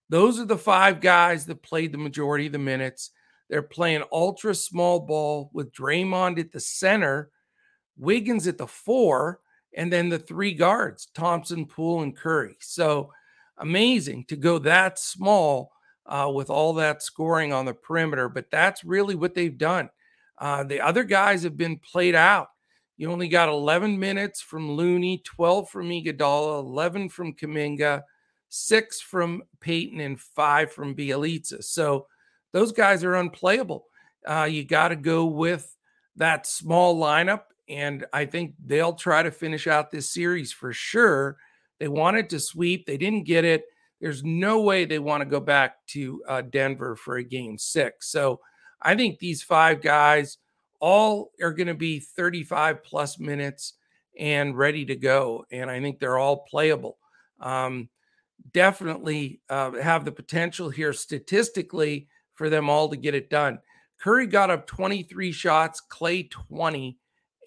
Those 0.08 0.38
are 0.38 0.44
the 0.44 0.56
five 0.56 1.00
guys 1.00 1.46
that 1.46 1.62
played 1.62 1.92
the 1.92 1.98
majority 1.98 2.46
of 2.46 2.52
the 2.52 2.58
minutes. 2.58 3.10
They're 3.48 3.62
playing 3.62 4.04
ultra 4.12 4.54
small 4.54 5.00
ball 5.00 5.50
with 5.52 5.72
Draymond 5.72 6.38
at 6.38 6.52
the 6.52 6.60
center, 6.60 7.30
Wiggins 7.98 8.46
at 8.46 8.56
the 8.56 8.68
four, 8.68 9.40
and 9.76 9.92
then 9.92 10.08
the 10.08 10.18
three 10.18 10.54
guards, 10.54 11.08
Thompson, 11.12 11.66
Poole, 11.66 12.02
and 12.02 12.16
Curry. 12.16 12.56
So 12.60 13.10
amazing 13.60 14.24
to 14.28 14.36
go 14.36 14.58
that 14.58 14.98
small 14.98 15.72
uh, 16.06 16.30
with 16.34 16.50
all 16.50 16.74
that 16.74 17.02
scoring 17.02 17.52
on 17.52 17.64
the 17.64 17.74
perimeter. 17.74 18.28
But 18.28 18.50
that's 18.50 18.84
really 18.84 19.14
what 19.14 19.34
they've 19.34 19.56
done. 19.56 19.90
Uh, 20.38 20.64
the 20.64 20.80
other 20.80 21.04
guys 21.04 21.42
have 21.42 21.56
been 21.56 21.78
played 21.78 22.14
out. 22.14 22.48
You 22.96 23.10
only 23.10 23.28
got 23.28 23.48
11 23.48 23.98
minutes 23.98 24.42
from 24.42 24.72
Looney, 24.72 25.22
12 25.24 25.70
from 25.70 25.88
Iguodala, 25.88 26.60
11 26.60 27.08
from 27.08 27.34
Kuminga, 27.34 28.02
six 28.48 29.00
from 29.00 29.42
Payton, 29.60 30.00
and 30.00 30.20
five 30.20 30.72
from 30.72 30.94
Bjelica. 30.94 31.62
So 31.64 32.06
those 32.52 32.72
guys 32.72 33.04
are 33.04 33.14
unplayable. 33.14 33.86
Uh, 34.26 34.48
you 34.50 34.64
got 34.64 34.88
to 34.88 34.96
go 34.96 35.24
with 35.24 35.74
that 36.16 36.46
small 36.46 37.00
lineup. 37.00 37.42
And 37.68 38.04
I 38.12 38.26
think 38.26 38.54
they'll 38.64 38.94
try 38.94 39.22
to 39.22 39.30
finish 39.30 39.66
out 39.66 39.90
this 39.90 40.10
series 40.12 40.52
for 40.52 40.72
sure. 40.72 41.38
They 41.80 41.88
wanted 41.88 42.30
to 42.30 42.38
sweep, 42.38 42.86
they 42.86 42.96
didn't 42.96 43.24
get 43.24 43.44
it. 43.44 43.64
There's 44.00 44.22
no 44.22 44.62
way 44.62 44.84
they 44.84 44.98
want 44.98 45.22
to 45.22 45.28
go 45.28 45.40
back 45.40 45.84
to 45.88 46.22
uh, 46.28 46.42
Denver 46.42 46.94
for 46.94 47.16
a 47.16 47.24
game 47.24 47.58
six. 47.58 48.10
So 48.10 48.40
I 48.80 48.94
think 48.94 49.18
these 49.18 49.42
five 49.42 49.82
guys 49.82 50.38
all 50.80 51.32
are 51.42 51.52
going 51.52 51.66
to 51.66 51.74
be 51.74 52.00
35 52.00 52.82
plus 52.82 53.18
minutes 53.18 53.74
and 54.18 54.56
ready 54.56 54.84
to 54.86 54.96
go. 54.96 55.44
And 55.50 55.70
I 55.70 55.80
think 55.80 55.98
they're 55.98 56.18
all 56.18 56.44
playable. 56.48 56.98
Um, 57.40 57.88
definitely 58.52 59.40
uh, 59.48 59.72
have 59.72 60.04
the 60.04 60.12
potential 60.12 60.70
here 60.70 60.92
statistically 60.92 62.08
for 62.34 62.48
them 62.48 62.70
all 62.70 62.88
to 62.88 62.96
get 62.96 63.14
it 63.14 63.30
done. 63.30 63.58
Curry 64.00 64.26
got 64.26 64.50
up 64.50 64.66
23 64.66 65.30
shots, 65.32 65.80
Clay 65.80 66.22
20, 66.24 66.96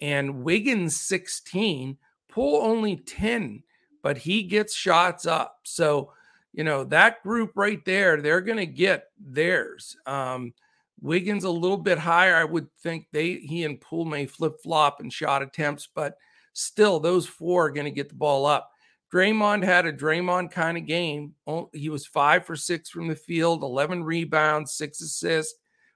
and 0.00 0.44
Wiggins 0.44 1.00
16. 1.00 1.98
Poole 2.28 2.60
only 2.62 2.96
10, 2.96 3.62
but 4.04 4.18
he 4.18 4.42
gets 4.42 4.74
shots 4.74 5.24
up. 5.24 5.60
So, 5.62 6.12
you 6.52 6.62
know, 6.62 6.84
that 6.84 7.22
group 7.22 7.52
right 7.54 7.82
there, 7.86 8.20
they're 8.20 8.42
going 8.42 8.58
to 8.58 8.66
get 8.66 9.06
theirs. 9.18 9.96
Um, 10.04 10.52
Wiggins 11.00 11.44
a 11.44 11.50
little 11.50 11.78
bit 11.78 11.96
higher. 11.96 12.36
I 12.36 12.44
would 12.44 12.68
think 12.82 13.06
they 13.12 13.36
he 13.36 13.64
and 13.64 13.80
Poole 13.80 14.04
may 14.04 14.26
flip 14.26 14.60
flop 14.62 15.00
in 15.00 15.08
shot 15.08 15.42
attempts, 15.42 15.88
but 15.92 16.18
still, 16.52 17.00
those 17.00 17.26
four 17.26 17.66
are 17.66 17.70
going 17.70 17.86
to 17.86 17.90
get 17.90 18.10
the 18.10 18.14
ball 18.14 18.44
up. 18.44 18.70
Draymond 19.10 19.64
had 19.64 19.86
a 19.86 19.92
Draymond 19.92 20.50
kind 20.50 20.76
of 20.76 20.84
game. 20.84 21.32
He 21.72 21.88
was 21.88 22.06
five 22.06 22.44
for 22.44 22.56
six 22.56 22.90
from 22.90 23.08
the 23.08 23.16
field, 23.16 23.62
11 23.62 24.04
rebounds, 24.04 24.74
six 24.74 25.00
assists, 25.00 25.54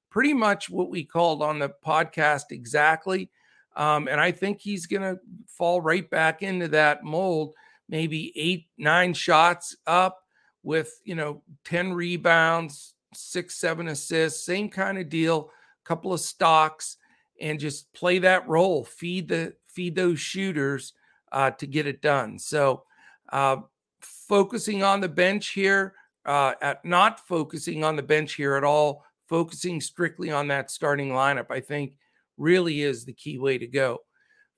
pretty 0.09 0.33
much 0.33 0.71
what 0.71 0.89
we 0.89 1.05
called 1.05 1.43
on 1.43 1.59
the 1.59 1.75
podcast 1.85 2.45
exactly. 2.53 3.29
Um, 3.77 4.09
and 4.09 4.19
I 4.19 4.33
think 4.33 4.61
he's 4.61 4.87
going 4.87 5.03
to 5.03 5.21
fall 5.47 5.83
right 5.83 6.09
back 6.09 6.43
into 6.43 6.69
that 6.69 7.05
mold, 7.05 7.55
maybe 7.89 8.33
eight, 8.37 8.67
nine 8.77 9.15
shots 9.15 9.77
up 9.87 10.23
with, 10.63 11.01
you 11.05 11.15
know, 11.15 11.43
10 11.65 11.93
rebounds, 11.93 12.95
six, 13.15 13.57
seven 13.57 13.89
assists, 13.89 14.45
same 14.45 14.69
kind 14.69 14.99
of 14.99 15.09
deal, 15.09 15.51
couple 15.85 16.13
of 16.13 16.21
stocks, 16.21 16.97
and 17.41 17.61
just 17.61 17.93
play 17.93 18.19
that 18.19 18.47
role, 18.49 18.85
feed 18.85 19.29
the 19.29 19.55
feed 19.67 19.95
those 19.95 20.19
shooters 20.19 20.93
uh, 21.33 21.51
to 21.53 21.67
get 21.67 21.87
it 21.87 22.03
done. 22.03 22.39
So 22.39 22.83
uh, 23.33 23.59
focusing 24.01 24.83
on 24.83 25.01
the 25.01 25.09
bench 25.09 25.49
here, 25.51 25.95
uh, 26.27 26.55
at 26.61 26.85
not 26.85 27.27
focusing 27.27 27.85
on 27.85 27.97
the 27.97 28.03
bench 28.03 28.35
here 28.35 28.57
at 28.57 28.65
all, 28.65 29.05
focusing 29.29 29.81
strictly 29.81 30.31
on 30.31 30.49
that 30.49 30.71
starting 30.71 31.11
lineup, 31.11 31.51
I 31.51 31.61
think 31.61 31.97
really 32.37 32.83
is 32.83 33.05
the 33.05 33.13
key 33.13 33.39
way 33.39 33.59
to 33.59 33.67
go. 33.67 34.01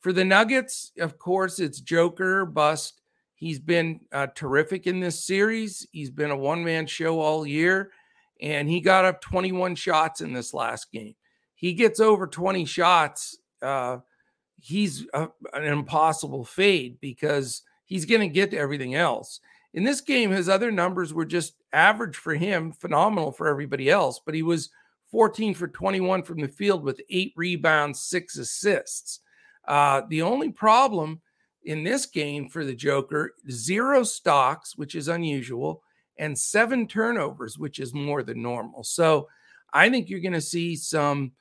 For 0.00 0.12
the 0.12 0.24
Nuggets, 0.24 0.92
of 0.98 1.18
course, 1.18 1.58
it's 1.58 1.80
Joker 1.80 2.46
bust. 2.46 2.99
He's 3.40 3.58
been 3.58 4.00
uh, 4.12 4.26
terrific 4.34 4.86
in 4.86 5.00
this 5.00 5.24
series. 5.24 5.86
He's 5.92 6.10
been 6.10 6.30
a 6.30 6.36
one 6.36 6.62
man 6.62 6.86
show 6.86 7.20
all 7.20 7.46
year, 7.46 7.90
and 8.38 8.68
he 8.68 8.82
got 8.82 9.06
up 9.06 9.22
21 9.22 9.76
shots 9.76 10.20
in 10.20 10.34
this 10.34 10.52
last 10.52 10.92
game. 10.92 11.14
He 11.54 11.72
gets 11.72 12.00
over 12.00 12.26
20 12.26 12.66
shots. 12.66 13.38
Uh, 13.62 13.98
he's 14.60 15.06
a, 15.14 15.28
an 15.54 15.64
impossible 15.64 16.44
fade 16.44 16.98
because 17.00 17.62
he's 17.86 18.04
going 18.04 18.20
to 18.20 18.28
get 18.28 18.50
to 18.50 18.58
everything 18.58 18.94
else. 18.94 19.40
In 19.72 19.84
this 19.84 20.02
game, 20.02 20.30
his 20.30 20.50
other 20.50 20.70
numbers 20.70 21.14
were 21.14 21.24
just 21.24 21.54
average 21.72 22.16
for 22.16 22.34
him, 22.34 22.72
phenomenal 22.72 23.32
for 23.32 23.48
everybody 23.48 23.88
else, 23.88 24.20
but 24.22 24.34
he 24.34 24.42
was 24.42 24.68
14 25.12 25.54
for 25.54 25.66
21 25.66 26.24
from 26.24 26.42
the 26.42 26.48
field 26.48 26.84
with 26.84 27.00
eight 27.08 27.32
rebounds, 27.36 28.02
six 28.02 28.36
assists. 28.36 29.20
Uh, 29.66 30.02
the 30.10 30.20
only 30.20 30.50
problem 30.50 31.22
in 31.64 31.84
this 31.84 32.06
game 32.06 32.48
for 32.48 32.64
the 32.64 32.74
Joker, 32.74 33.34
zero 33.50 34.02
stocks, 34.02 34.76
which 34.76 34.94
is 34.94 35.08
unusual, 35.08 35.82
and 36.18 36.38
seven 36.38 36.86
turnovers, 36.86 37.58
which 37.58 37.78
is 37.78 37.94
more 37.94 38.22
than 38.22 38.42
normal. 38.42 38.84
So 38.84 39.28
I 39.72 39.88
think 39.88 40.08
you're 40.08 40.20
going 40.20 40.32
to 40.32 40.40
see 40.40 40.76
some 40.76 41.32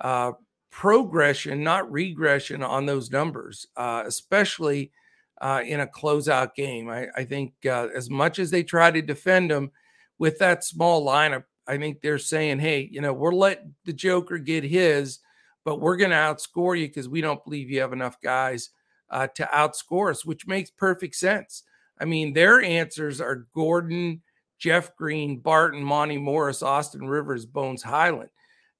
uh, 0.00 0.32
progression, 0.70 1.62
not 1.62 1.90
regression 1.90 2.62
on 2.62 2.86
those 2.86 3.10
numbers, 3.10 3.66
uh, 3.76 4.04
especially 4.06 4.92
uh, 5.40 5.62
in 5.64 5.80
a 5.80 5.86
closeout 5.86 6.54
game. 6.54 6.88
I, 6.88 7.06
I 7.16 7.24
think 7.24 7.54
uh, 7.64 7.88
as 7.94 8.10
much 8.10 8.38
as 8.38 8.50
they 8.50 8.62
try 8.62 8.90
to 8.90 9.02
defend 9.02 9.50
him 9.50 9.70
with 10.18 10.38
that 10.38 10.64
small 10.64 11.06
lineup, 11.06 11.44
I 11.66 11.78
think 11.78 12.00
they're 12.00 12.18
saying, 12.18 12.60
hey, 12.60 12.88
you 12.90 13.00
know, 13.00 13.12
we're 13.12 13.34
letting 13.34 13.74
the 13.84 13.92
Joker 13.92 14.38
get 14.38 14.64
his, 14.64 15.18
but 15.64 15.80
we're 15.80 15.96
going 15.96 16.10
to 16.10 16.16
outscore 16.16 16.78
you 16.78 16.88
because 16.88 17.08
we 17.08 17.20
don't 17.20 17.44
believe 17.44 17.70
you 17.70 17.80
have 17.80 17.92
enough 17.92 18.20
guys 18.20 18.70
uh, 19.10 19.26
to 19.34 19.48
outscore 19.52 20.10
us, 20.10 20.24
which 20.24 20.46
makes 20.46 20.70
perfect 20.70 21.14
sense. 21.14 21.62
I 22.00 22.04
mean, 22.04 22.32
their 22.32 22.60
answers 22.60 23.20
are 23.20 23.46
Gordon, 23.54 24.22
Jeff 24.58 24.94
Green, 24.96 25.38
Barton, 25.38 25.82
Monte 25.82 26.18
Morris, 26.18 26.62
Austin 26.62 27.08
Rivers, 27.08 27.46
Bones 27.46 27.82
Hyland, 27.82 28.30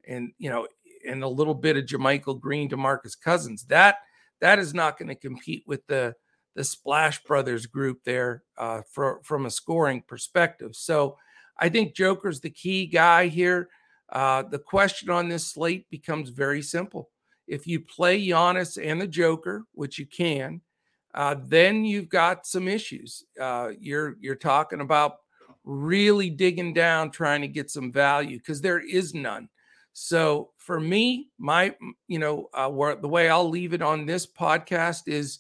and 0.07 0.33
you 0.39 0.51
know, 0.51 0.67
and 1.09 1.23
a 1.23 1.29
little 1.29 1.55
bit 1.55 1.77
of 1.77 1.85
JaMychal 1.85 2.41
Green, 2.41 2.69
to 2.69 2.77
DeMarcus 2.77 3.19
Cousins. 3.21 3.65
That 3.65 3.97
that 4.41 4.59
is 4.59 4.75
not 4.75 4.99
going 4.99 5.09
to 5.09 5.15
compete 5.15 5.65
with 5.67 5.87
the 5.87 6.15
the 6.59 6.65
Splash 6.65 7.23
Brothers 7.23 7.67
group 7.67 8.03
there 8.05 8.43
uh, 8.57 8.83
for, 8.91 9.21
from 9.23 9.47
a 9.47 9.51
scoring 9.51 10.03
perspective. 10.07 10.75
So 10.75 11.17
I 11.57 11.69
think 11.69 11.95
Joker's 11.95 12.41
the 12.41 12.51
key 12.51 12.87
guy 12.87 13.29
here. 13.29 13.69
Uh, 14.11 14.43
the 14.43 14.59
question 14.59 15.09
on 15.09 15.29
this 15.29 15.47
slate 15.47 15.89
becomes 15.89 16.31
very 16.31 16.63
simple. 16.63 17.11
If 17.49 17.67
you 17.67 17.81
play 17.81 18.25
Giannis 18.25 18.79
and 18.83 19.01
the 19.01 19.07
Joker, 19.07 19.65
which 19.73 19.99
you 19.99 20.07
can, 20.07 20.61
uh, 21.15 21.37
then 21.47 21.85
you've 21.85 22.09
got 22.09 22.47
some 22.47 22.69
issues. 22.69 23.25
Uh, 23.41 23.71
you're 23.81 24.17
you're 24.21 24.37
talking 24.37 24.81
about 24.81 25.17
really 25.65 26.31
digging 26.31 26.73
down, 26.73 27.11
trying 27.11 27.41
to 27.41 27.49
get 27.49 27.71
some 27.71 27.91
value 27.91 28.39
because 28.39 28.61
there 28.61 28.81
is 28.81 29.15
none. 29.15 29.49
So 29.93 30.51
for 30.59 30.79
me, 30.79 31.29
my 31.39 31.75
you 32.07 32.19
know 32.19 32.49
uh, 32.55 32.69
where, 32.69 32.95
the 32.95 33.09
way 33.09 33.29
I'll 33.29 33.49
leave 33.49 33.73
it 33.73 33.83
on 33.83 34.07
this 34.07 34.27
podcast 34.27 35.09
is 35.09 35.39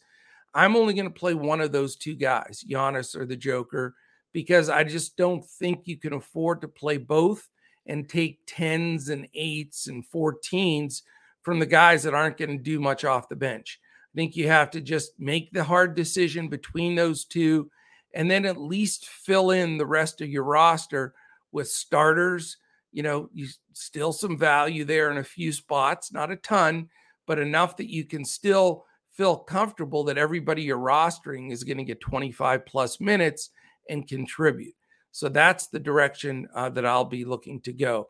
I'm 0.54 0.76
only 0.76 0.94
going 0.94 1.12
to 1.12 1.20
play 1.20 1.34
one 1.34 1.60
of 1.60 1.72
those 1.72 1.96
two 1.96 2.14
guys, 2.14 2.64
Giannis 2.68 3.14
or 3.14 3.26
the 3.26 3.36
Joker, 3.36 3.94
because 4.32 4.68
I 4.68 4.84
just 4.84 5.16
don't 5.16 5.44
think 5.44 5.82
you 5.84 5.96
can 5.96 6.14
afford 6.14 6.62
to 6.62 6.68
play 6.68 6.96
both 6.96 7.48
and 7.86 8.08
take 8.08 8.40
tens 8.46 9.08
and 9.08 9.28
eights 9.34 9.86
and 9.86 10.04
14s 10.10 11.02
from 11.48 11.60
the 11.60 11.64
guys 11.64 12.02
that 12.02 12.12
aren't 12.12 12.36
going 12.36 12.50
to 12.50 12.62
do 12.62 12.78
much 12.78 13.06
off 13.06 13.30
the 13.30 13.34
bench. 13.34 13.80
I 14.12 14.14
think 14.14 14.36
you 14.36 14.48
have 14.48 14.70
to 14.72 14.82
just 14.82 15.12
make 15.18 15.50
the 15.50 15.64
hard 15.64 15.94
decision 15.94 16.48
between 16.48 16.94
those 16.94 17.24
two 17.24 17.70
and 18.14 18.30
then 18.30 18.44
at 18.44 18.60
least 18.60 19.06
fill 19.06 19.52
in 19.52 19.78
the 19.78 19.86
rest 19.86 20.20
of 20.20 20.28
your 20.28 20.44
roster 20.44 21.14
with 21.50 21.70
starters. 21.70 22.58
You 22.92 23.02
know, 23.02 23.30
you 23.32 23.48
still 23.72 24.12
some 24.12 24.36
value 24.36 24.84
there 24.84 25.10
in 25.10 25.16
a 25.16 25.24
few 25.24 25.50
spots, 25.50 26.12
not 26.12 26.30
a 26.30 26.36
ton, 26.36 26.90
but 27.26 27.38
enough 27.38 27.78
that 27.78 27.88
you 27.88 28.04
can 28.04 28.26
still 28.26 28.84
feel 29.16 29.34
comfortable 29.34 30.04
that 30.04 30.18
everybody 30.18 30.64
you're 30.64 30.76
rostering 30.76 31.50
is 31.50 31.64
going 31.64 31.78
to 31.78 31.84
get 31.84 31.98
25 32.02 32.66
plus 32.66 33.00
minutes 33.00 33.48
and 33.88 34.06
contribute. 34.06 34.74
So 35.12 35.30
that's 35.30 35.68
the 35.68 35.80
direction 35.80 36.46
uh, 36.54 36.68
that 36.68 36.84
I'll 36.84 37.06
be 37.06 37.24
looking 37.24 37.62
to 37.62 37.72
go. 37.72 38.08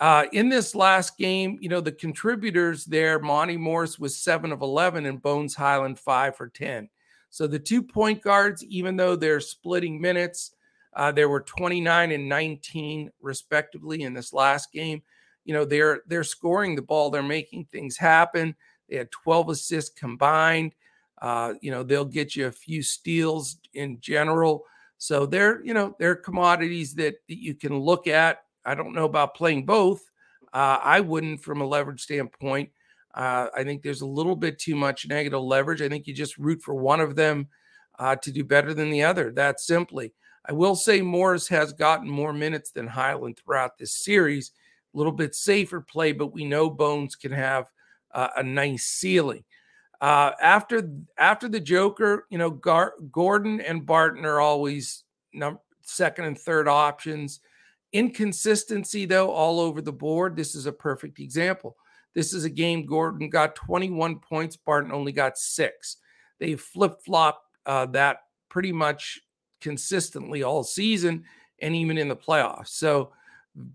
Uh, 0.00 0.26
in 0.32 0.48
this 0.48 0.74
last 0.74 1.16
game, 1.16 1.58
you 1.60 1.68
know, 1.68 1.80
the 1.80 1.92
contributors 1.92 2.84
there, 2.84 3.18
Monte 3.18 3.56
Morris 3.56 3.98
was 3.98 4.16
seven 4.16 4.52
of 4.52 4.62
11 4.62 5.06
and 5.06 5.22
Bones 5.22 5.54
Hyland 5.54 5.98
five 5.98 6.36
for 6.36 6.48
10. 6.48 6.88
So 7.30 7.46
the 7.46 7.58
two 7.58 7.82
point 7.82 8.22
guards, 8.22 8.64
even 8.64 8.96
though 8.96 9.16
they're 9.16 9.40
splitting 9.40 10.00
minutes, 10.00 10.52
uh, 10.94 11.10
there 11.10 11.28
were 11.28 11.40
29 11.40 12.12
and 12.12 12.28
19 12.28 13.10
respectively 13.20 14.02
in 14.02 14.14
this 14.14 14.32
last 14.32 14.72
game. 14.72 15.02
You 15.44 15.54
know, 15.54 15.64
they're 15.64 16.02
they're 16.06 16.24
scoring 16.24 16.76
the 16.76 16.82
ball, 16.82 17.10
they're 17.10 17.22
making 17.22 17.66
things 17.66 17.96
happen. 17.96 18.54
They 18.88 18.96
had 18.96 19.10
12 19.10 19.50
assists 19.50 19.98
combined. 19.98 20.74
Uh, 21.20 21.54
you 21.60 21.70
know, 21.70 21.82
they'll 21.82 22.04
get 22.04 22.36
you 22.36 22.46
a 22.46 22.52
few 22.52 22.82
steals 22.82 23.56
in 23.72 23.98
general. 24.00 24.64
So 24.98 25.26
they're, 25.26 25.64
you 25.64 25.74
know, 25.74 25.96
they're 25.98 26.14
commodities 26.14 26.94
that, 26.94 27.14
that 27.28 27.38
you 27.38 27.54
can 27.54 27.76
look 27.76 28.06
at. 28.06 28.43
I 28.64 28.74
don't 28.74 28.94
know 28.94 29.04
about 29.04 29.34
playing 29.34 29.66
both. 29.66 30.02
Uh, 30.52 30.78
I 30.82 31.00
wouldn't 31.00 31.42
from 31.42 31.60
a 31.60 31.66
leverage 31.66 32.02
standpoint. 32.02 32.70
Uh, 33.14 33.48
I 33.54 33.64
think 33.64 33.82
there's 33.82 34.00
a 34.00 34.06
little 34.06 34.36
bit 34.36 34.58
too 34.58 34.74
much 34.74 35.06
negative 35.06 35.40
leverage. 35.40 35.82
I 35.82 35.88
think 35.88 36.06
you 36.06 36.14
just 36.14 36.38
root 36.38 36.62
for 36.62 36.74
one 36.74 37.00
of 37.00 37.16
them 37.16 37.48
uh, 37.98 38.16
to 38.16 38.32
do 38.32 38.44
better 38.44 38.74
than 38.74 38.90
the 38.90 39.04
other. 39.04 39.30
That 39.30 39.60
simply. 39.60 40.12
I 40.46 40.52
will 40.52 40.76
say 40.76 41.00
Morris 41.00 41.48
has 41.48 41.72
gotten 41.72 42.08
more 42.08 42.32
minutes 42.32 42.70
than 42.70 42.86
Hyland 42.86 43.38
throughout 43.38 43.78
this 43.78 43.92
series. 43.92 44.52
A 44.94 44.98
little 44.98 45.12
bit 45.12 45.34
safer 45.34 45.80
play, 45.80 46.12
but 46.12 46.34
we 46.34 46.44
know 46.44 46.68
Bones 46.68 47.16
can 47.16 47.32
have 47.32 47.70
uh, 48.12 48.28
a 48.36 48.42
nice 48.42 48.84
ceiling. 48.84 49.44
Uh, 50.00 50.32
after 50.40 50.90
after 51.18 51.48
the 51.48 51.60
Joker, 51.60 52.26
you 52.30 52.36
know, 52.36 52.50
Gar- 52.50 52.94
Gordon 53.10 53.60
and 53.60 53.86
Barton 53.86 54.24
are 54.24 54.40
always 54.40 55.04
num- 55.32 55.60
second 55.82 56.26
and 56.26 56.38
third 56.38 56.68
options. 56.68 57.40
Inconsistency, 57.94 59.06
though, 59.06 59.30
all 59.30 59.60
over 59.60 59.80
the 59.80 59.92
board. 59.92 60.34
This 60.34 60.56
is 60.56 60.66
a 60.66 60.72
perfect 60.72 61.20
example. 61.20 61.76
This 62.12 62.34
is 62.34 62.44
a 62.44 62.50
game 62.50 62.86
Gordon 62.86 63.30
got 63.30 63.54
21 63.54 64.18
points, 64.18 64.56
Barton 64.56 64.92
only 64.92 65.12
got 65.12 65.38
six. 65.38 65.98
They 66.40 66.56
flip 66.56 66.96
flop 67.04 67.40
uh, 67.66 67.86
that 67.86 68.18
pretty 68.48 68.72
much 68.72 69.20
consistently 69.60 70.42
all 70.42 70.64
season 70.64 71.24
and 71.60 71.74
even 71.74 71.96
in 71.96 72.08
the 72.08 72.16
playoffs. 72.16 72.68
So, 72.68 73.12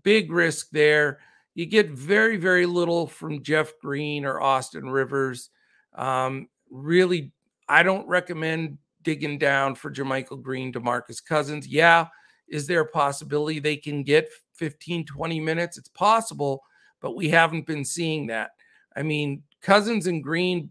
big 0.02 0.30
risk 0.30 0.68
there. 0.70 1.20
You 1.54 1.64
get 1.64 1.90
very, 1.90 2.36
very 2.36 2.66
little 2.66 3.06
from 3.06 3.42
Jeff 3.42 3.72
Green 3.80 4.26
or 4.26 4.40
Austin 4.40 4.88
Rivers. 4.88 5.48
Um, 5.94 6.48
really, 6.70 7.32
I 7.68 7.82
don't 7.82 8.06
recommend 8.06 8.76
digging 9.02 9.38
down 9.38 9.74
for 9.74 9.90
JaMychal 9.90 10.42
Green, 10.42 10.72
DeMarcus 10.72 11.24
Cousins. 11.24 11.66
Yeah, 11.66 12.08
is 12.50 12.66
there 12.66 12.80
a 12.80 12.86
possibility 12.86 13.58
they 13.58 13.76
can 13.76 14.02
get 14.02 14.28
15, 14.54 15.06
20 15.06 15.40
minutes? 15.40 15.78
It's 15.78 15.88
possible, 15.88 16.62
but 17.00 17.16
we 17.16 17.28
haven't 17.28 17.66
been 17.66 17.84
seeing 17.84 18.26
that. 18.26 18.50
I 18.96 19.02
mean, 19.02 19.42
Cousins 19.62 20.06
and 20.06 20.22
Green 20.22 20.70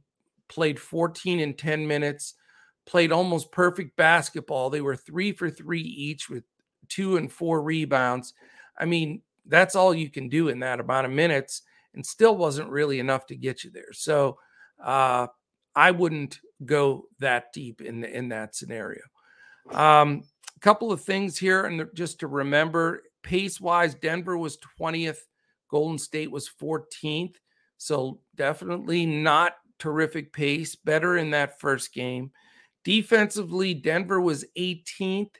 played 0.49 0.79
14 0.79 1.39
and 1.39 1.57
10 1.57 1.87
minutes, 1.87 2.35
played 2.85 3.11
almost 3.11 3.51
perfect 3.51 3.95
basketball. 3.95 4.69
They 4.69 4.81
were 4.81 4.95
three 4.95 5.31
for 5.31 5.49
three 5.49 5.81
each 5.81 6.29
with 6.29 6.43
two 6.89 7.17
and 7.17 7.31
four 7.31 7.61
rebounds. 7.61 8.33
I 8.77 8.85
mean, 8.85 9.21
that's 9.45 9.75
all 9.75 9.93
you 9.93 10.09
can 10.09 10.27
do 10.29 10.49
in 10.49 10.59
that 10.59 10.79
amount 10.79 11.05
of 11.05 11.13
minutes 11.13 11.61
and 11.93 12.05
still 12.05 12.35
wasn't 12.35 12.69
really 12.69 12.99
enough 12.99 13.25
to 13.27 13.35
get 13.35 13.63
you 13.63 13.71
there. 13.71 13.93
So 13.93 14.37
uh, 14.83 15.27
I 15.75 15.91
wouldn't 15.91 16.39
go 16.65 17.05
that 17.19 17.53
deep 17.53 17.81
in 17.81 18.03
in 18.03 18.29
that 18.29 18.55
scenario. 18.55 19.01
Um, 19.71 20.23
a 20.59 20.61
couple 20.61 20.91
of 20.91 21.01
things 21.01 21.37
here, 21.37 21.65
and 21.65 21.87
just 21.93 22.19
to 22.19 22.27
remember, 22.27 23.03
pace 23.23 23.61
wise, 23.61 23.95
Denver 23.95 24.37
was 24.37 24.57
20th, 24.77 25.19
Golden 25.69 25.97
State 25.97 26.29
was 26.29 26.49
14th. 26.61 27.35
So 27.77 28.19
definitely 28.35 29.05
not 29.05 29.53
terrific 29.77 30.33
pace, 30.33 30.75
better 30.75 31.17
in 31.17 31.31
that 31.31 31.61
first 31.61 31.93
game. 31.93 32.31
Defensively, 32.83 33.73
Denver 33.73 34.19
was 34.19 34.43
18th 34.57 35.31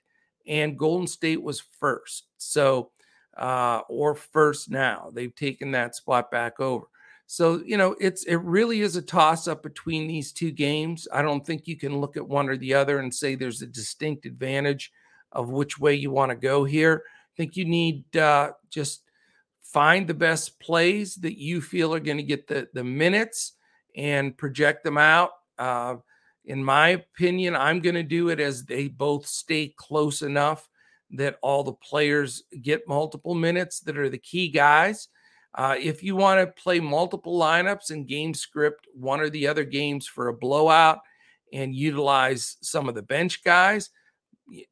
and 0.48 0.80
Golden 0.80 1.08
State 1.08 1.44
was 1.44 1.60
first. 1.60 2.28
So, 2.38 2.92
uh, 3.38 3.82
or 3.90 4.16
first 4.16 4.72
now. 4.72 5.12
They've 5.14 5.36
taken 5.36 5.72
that 5.72 5.96
spot 5.96 6.32
back 6.32 6.62
over. 6.62 6.86
So, 7.28 7.62
you 7.66 7.76
know, 7.76 7.94
it's 8.00 8.24
it 8.24 8.38
really 8.38 8.82
is 8.82 8.96
a 8.96 9.02
toss 9.02 9.50
up 9.50 9.64
between 9.64 10.08
these 10.08 10.32
two 10.32 10.52
games. 10.52 11.10
I 11.12 11.22
don't 11.22 11.46
think 11.46 11.68
you 11.68 11.76
can 11.76 12.00
look 12.00 12.16
at 12.16 12.28
one 12.28 12.48
or 12.48 12.56
the 12.56 12.74
other 12.74 13.00
and 13.00 13.14
say 13.14 13.36
there's 13.36 13.62
a 13.62 13.68
distinct 13.68 14.26
advantage 14.26 14.94
of 15.32 15.50
which 15.50 15.80
way 15.80 15.96
you 15.96 16.12
want 16.12 16.32
to 16.32 16.36
go 16.36 16.64
here. 16.64 17.04
I 17.08 17.34
think 17.38 17.56
you 17.56 17.66
need 17.66 18.16
uh, 18.16 18.52
just 18.70 19.04
find 19.62 20.08
the 20.08 20.14
best 20.14 20.60
plays 20.60 21.16
that 21.16 21.40
you 21.40 21.62
feel 21.62 21.94
are 21.94 22.00
going 22.00 22.18
to 22.18 22.24
get 22.24 22.48
the 22.48 22.68
the 22.74 22.84
minutes 22.84 23.54
and 23.96 24.38
project 24.38 24.84
them 24.84 24.98
out. 24.98 25.32
Uh, 25.58 25.96
in 26.46 26.64
my 26.64 26.90
opinion, 26.90 27.56
I'm 27.56 27.80
going 27.80 27.96
to 27.96 28.04
do 28.04 28.30
it 28.30 28.40
as 28.40 28.66
they 28.66 28.88
both 28.88 29.28
stay 29.28 29.74
close 29.78 30.22
enough 30.22 30.68
that 31.12 31.38
all 31.42 31.64
the 31.64 31.74
players 31.74 32.44
get 32.62 32.88
multiple 32.88 33.36
minutes 33.36 33.80
that 33.82 33.98
are 33.98 34.10
the 34.10 34.18
key 34.18 34.50
guys. 34.50 35.10
Uh, 35.56 35.76
if 35.80 36.04
you 36.04 36.16
want 36.16 36.40
to 36.40 36.62
play 36.62 36.80
multiple 36.80 37.40
lineups 37.40 37.90
and 37.90 38.08
game 38.08 38.34
script 38.34 38.88
one 38.94 39.20
or 39.20 39.30
the 39.30 39.48
other 39.48 39.64
games 39.64 40.06
for 40.06 40.28
a 40.28 40.34
blowout 40.34 41.00
and 41.52 41.76
utilize 41.76 42.58
some 42.62 42.88
of 42.88 42.96
the 42.96 43.02
bench 43.02 43.44
guys, 43.44 43.90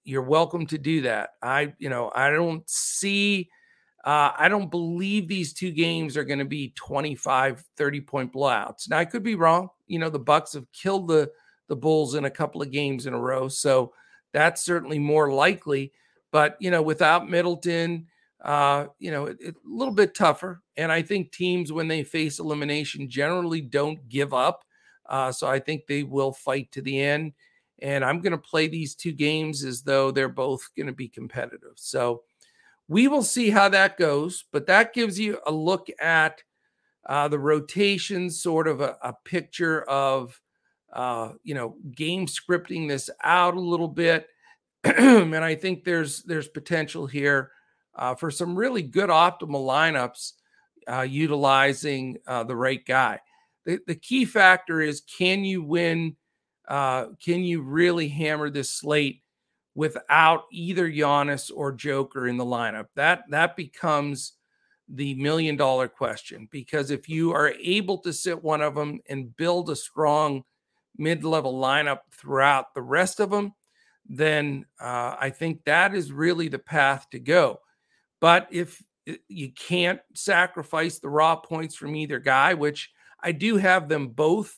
you're 0.04 0.22
welcome 0.22 0.66
to 0.68 0.78
do 0.78 1.02
that. 1.02 1.32
I, 1.42 1.74
you 1.78 1.90
know, 1.90 2.12
I 2.16 2.30
don't 2.32 2.68
see, 2.70 3.50
uh, 4.04 4.32
I 4.38 4.50
don't 4.50 4.72
believe 4.72 5.28
these 5.28 5.54
two 5.54 5.72
games 5.72 6.18
are 6.18 6.24
going 6.24 6.40
to 6.40 6.46
be 6.46 6.74
25, 6.76 7.64
30 7.76 8.02
point 8.02 8.34
blowouts. 8.34 8.90
Now 8.90 8.98
I 8.98 9.06
could 9.06 9.24
be 9.24 9.36
wrong. 9.36 9.70
You 9.88 10.00
know, 10.00 10.10
the 10.10 10.20
Bucks 10.20 10.54
have 10.54 10.72
killed 10.72 11.08
the 11.08 11.30
the 11.70 11.76
Bulls 11.76 12.16
in 12.16 12.24
a 12.24 12.30
couple 12.30 12.62
of 12.62 12.72
games 12.72 13.08
in 13.08 13.14
a 13.14 13.20
row, 13.20 13.50
so 13.50 13.92
that's 14.32 14.64
certainly 14.64 15.00
more 15.00 15.34
likely. 15.34 15.92
But 16.32 16.56
you 16.62 16.72
know, 16.72 16.82
without 16.82 17.30
Middleton, 17.30 18.08
uh, 18.44 18.86
you 19.00 19.12
know, 19.12 19.26
it, 19.26 19.38
it's 19.40 19.58
a 19.58 19.70
little 19.70 19.94
bit 19.94 20.16
tougher. 20.16 20.62
And 20.78 20.92
I 20.92 21.02
think 21.02 21.32
teams, 21.32 21.72
when 21.72 21.88
they 21.88 22.04
face 22.04 22.40
elimination, 22.40 23.10
generally 23.10 23.62
don't 23.62 24.08
give 24.08 24.34
up. 24.34 24.64
Uh, 25.08 25.32
so 25.32 25.48
I 25.48 25.60
think 25.60 25.88
they 25.88 26.04
will 26.04 26.32
fight 26.32 26.72
to 26.74 26.82
the 26.82 27.02
end. 27.02 27.34
And 27.82 28.04
I'm 28.04 28.22
going 28.22 28.32
to 28.32 28.38
play 28.38 28.68
these 28.68 28.96
two 28.96 29.12
games 29.12 29.64
as 29.64 29.84
though 29.84 30.12
they're 30.12 30.30
both 30.30 30.68
going 30.76 30.88
to 30.88 30.94
be 30.94 31.08
competitive. 31.08 31.74
So 31.76 32.24
we 32.88 33.08
will 33.08 33.24
see 33.24 33.50
how 33.50 33.70
that 33.70 33.98
goes. 33.98 34.46
But 34.52 34.68
that 34.68 34.94
gives 34.94 35.20
you 35.20 35.40
a 35.46 35.52
look 35.52 35.88
at 36.00 36.42
uh, 37.06 37.28
the 37.28 37.40
rotation, 37.40 38.30
sort 38.30 38.68
of 38.68 38.82
a, 38.82 38.98
a 39.02 39.14
picture 39.24 39.84
of, 39.84 40.40
uh, 40.92 41.34
you 41.44 41.54
know, 41.54 41.76
game 41.96 42.26
scripting 42.26 42.88
this 42.88 43.10
out 43.24 43.56
a 43.56 43.60
little 43.60 43.88
bit. 43.88 44.28
and 44.84 45.36
I 45.36 45.56
think 45.56 45.84
there's 45.84 46.24
there's 46.24 46.48
potential 46.48 47.08
here 47.08 47.52
uh, 47.96 48.16
for 48.16 48.32
some 48.32 48.56
really 48.56 48.84
good 48.84 49.10
optimal 49.10 49.66
lineups 49.66 50.34
uh, 50.88 51.02
utilizing 51.02 52.18
uh, 52.28 52.44
the 52.44 52.56
right 52.56 52.86
guy. 52.86 53.20
The, 53.66 53.80
the 53.88 53.96
key 53.96 54.26
factor 54.26 54.82
is 54.82 55.02
can 55.02 55.44
you 55.44 55.64
win 55.64 56.16
uh, 56.68 57.08
can 57.24 57.44
you 57.44 57.62
really 57.62 58.08
hammer 58.08 58.50
this 58.50 58.70
slate 58.70 59.22
without 59.76 60.44
either 60.52 60.90
Giannis 60.90 61.52
or 61.54 61.72
Joker 61.72 62.28
in 62.28 62.38
the 62.38 62.46
lineup? 62.46 62.88
That 62.96 63.24
that 63.30 63.56
becomes 63.56 64.34
the 64.90 65.16
million 65.16 65.58
dollar 65.58 65.88
question 65.88 66.48
because 66.52 66.92
if 66.92 67.10
you 67.10 67.34
are 67.34 67.54
able 67.62 67.98
to 68.00 68.14
sit 68.14 68.42
one 68.42 68.62
of 68.62 68.76
them 68.76 69.00
and 69.10 69.36
build 69.36 69.70
a 69.70 69.76
strong 69.76 70.44
mid-level 70.98 71.54
lineup 71.54 72.00
throughout 72.12 72.74
the 72.74 72.82
rest 72.82 73.20
of 73.20 73.30
them, 73.30 73.54
then 74.08 74.66
uh, 74.80 75.16
I 75.20 75.30
think 75.30 75.64
that 75.66 75.94
is 75.94 76.12
really 76.12 76.48
the 76.48 76.60
path 76.60 77.08
to 77.12 77.20
go. 77.20 77.60
But 78.20 78.48
if 78.50 78.82
you 79.28 79.52
can't 79.52 80.00
sacrifice 80.14 81.00
the 81.00 81.10
raw 81.10 81.36
points 81.36 81.76
from 81.76 81.96
either 81.96 82.20
guy, 82.20 82.54
which 82.54 82.92
I 83.22 83.32
do 83.32 83.58
have 83.58 83.90
them 83.90 84.10
both 84.10 84.58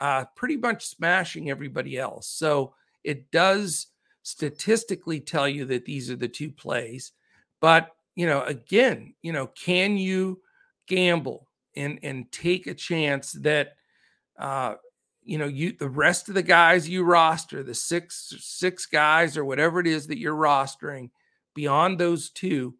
uh, 0.00 0.24
pretty 0.34 0.56
much 0.56 0.86
smashing 0.86 1.50
everybody 1.50 1.98
else. 1.98 2.26
So 2.26 2.74
it 3.04 3.30
does 3.30 3.88
statistically 4.22 5.20
tell 5.20 5.48
you 5.48 5.64
that 5.66 5.84
these 5.84 6.10
are 6.10 6.16
the 6.16 6.28
two 6.28 6.50
plays. 6.50 7.12
But, 7.60 7.94
you 8.16 8.26
know, 8.26 8.42
again, 8.42 9.14
you 9.22 9.32
know, 9.32 9.46
can 9.46 9.96
you 9.96 10.40
gamble 10.88 11.48
and 11.76 12.00
and 12.02 12.30
take 12.32 12.66
a 12.66 12.74
chance 12.74 13.32
that 13.32 13.74
uh, 14.38 14.74
you 15.22 15.38
know, 15.38 15.46
you 15.46 15.72
the 15.78 15.88
rest 15.88 16.28
of 16.28 16.34
the 16.34 16.42
guys 16.42 16.88
you 16.88 17.04
roster, 17.04 17.62
the 17.62 17.74
six 17.74 18.34
six 18.40 18.86
guys 18.86 19.36
or 19.36 19.44
whatever 19.44 19.78
it 19.78 19.86
is 19.86 20.06
that 20.06 20.18
you're 20.18 20.34
rostering 20.34 21.10
beyond 21.54 21.98
those 21.98 22.30
two 22.30 22.74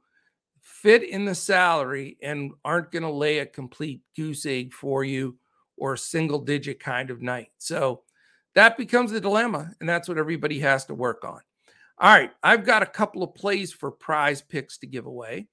fit 0.60 1.02
in 1.02 1.26
the 1.26 1.34
salary 1.34 2.16
and 2.22 2.52
aren't 2.64 2.90
going 2.90 3.02
to 3.02 3.10
lay 3.10 3.38
a 3.38 3.46
complete 3.46 4.00
goose 4.16 4.46
egg 4.46 4.72
for 4.72 5.04
you 5.04 5.36
or 5.80 5.94
a 5.94 5.98
single 5.98 6.38
digit 6.38 6.78
kind 6.78 7.10
of 7.10 7.22
night. 7.22 7.48
So 7.58 8.02
that 8.54 8.76
becomes 8.76 9.10
the 9.10 9.20
dilemma, 9.20 9.72
and 9.80 9.88
that's 9.88 10.08
what 10.08 10.18
everybody 10.18 10.60
has 10.60 10.84
to 10.84 10.94
work 10.94 11.24
on. 11.24 11.40
All 11.98 12.14
right, 12.14 12.30
I've 12.42 12.64
got 12.64 12.82
a 12.82 12.86
couple 12.86 13.22
of 13.22 13.34
plays 13.34 13.72
for 13.72 13.90
prize 13.90 14.42
picks 14.42 14.78
to 14.78 14.86
give 14.86 15.06
away. 15.06 15.48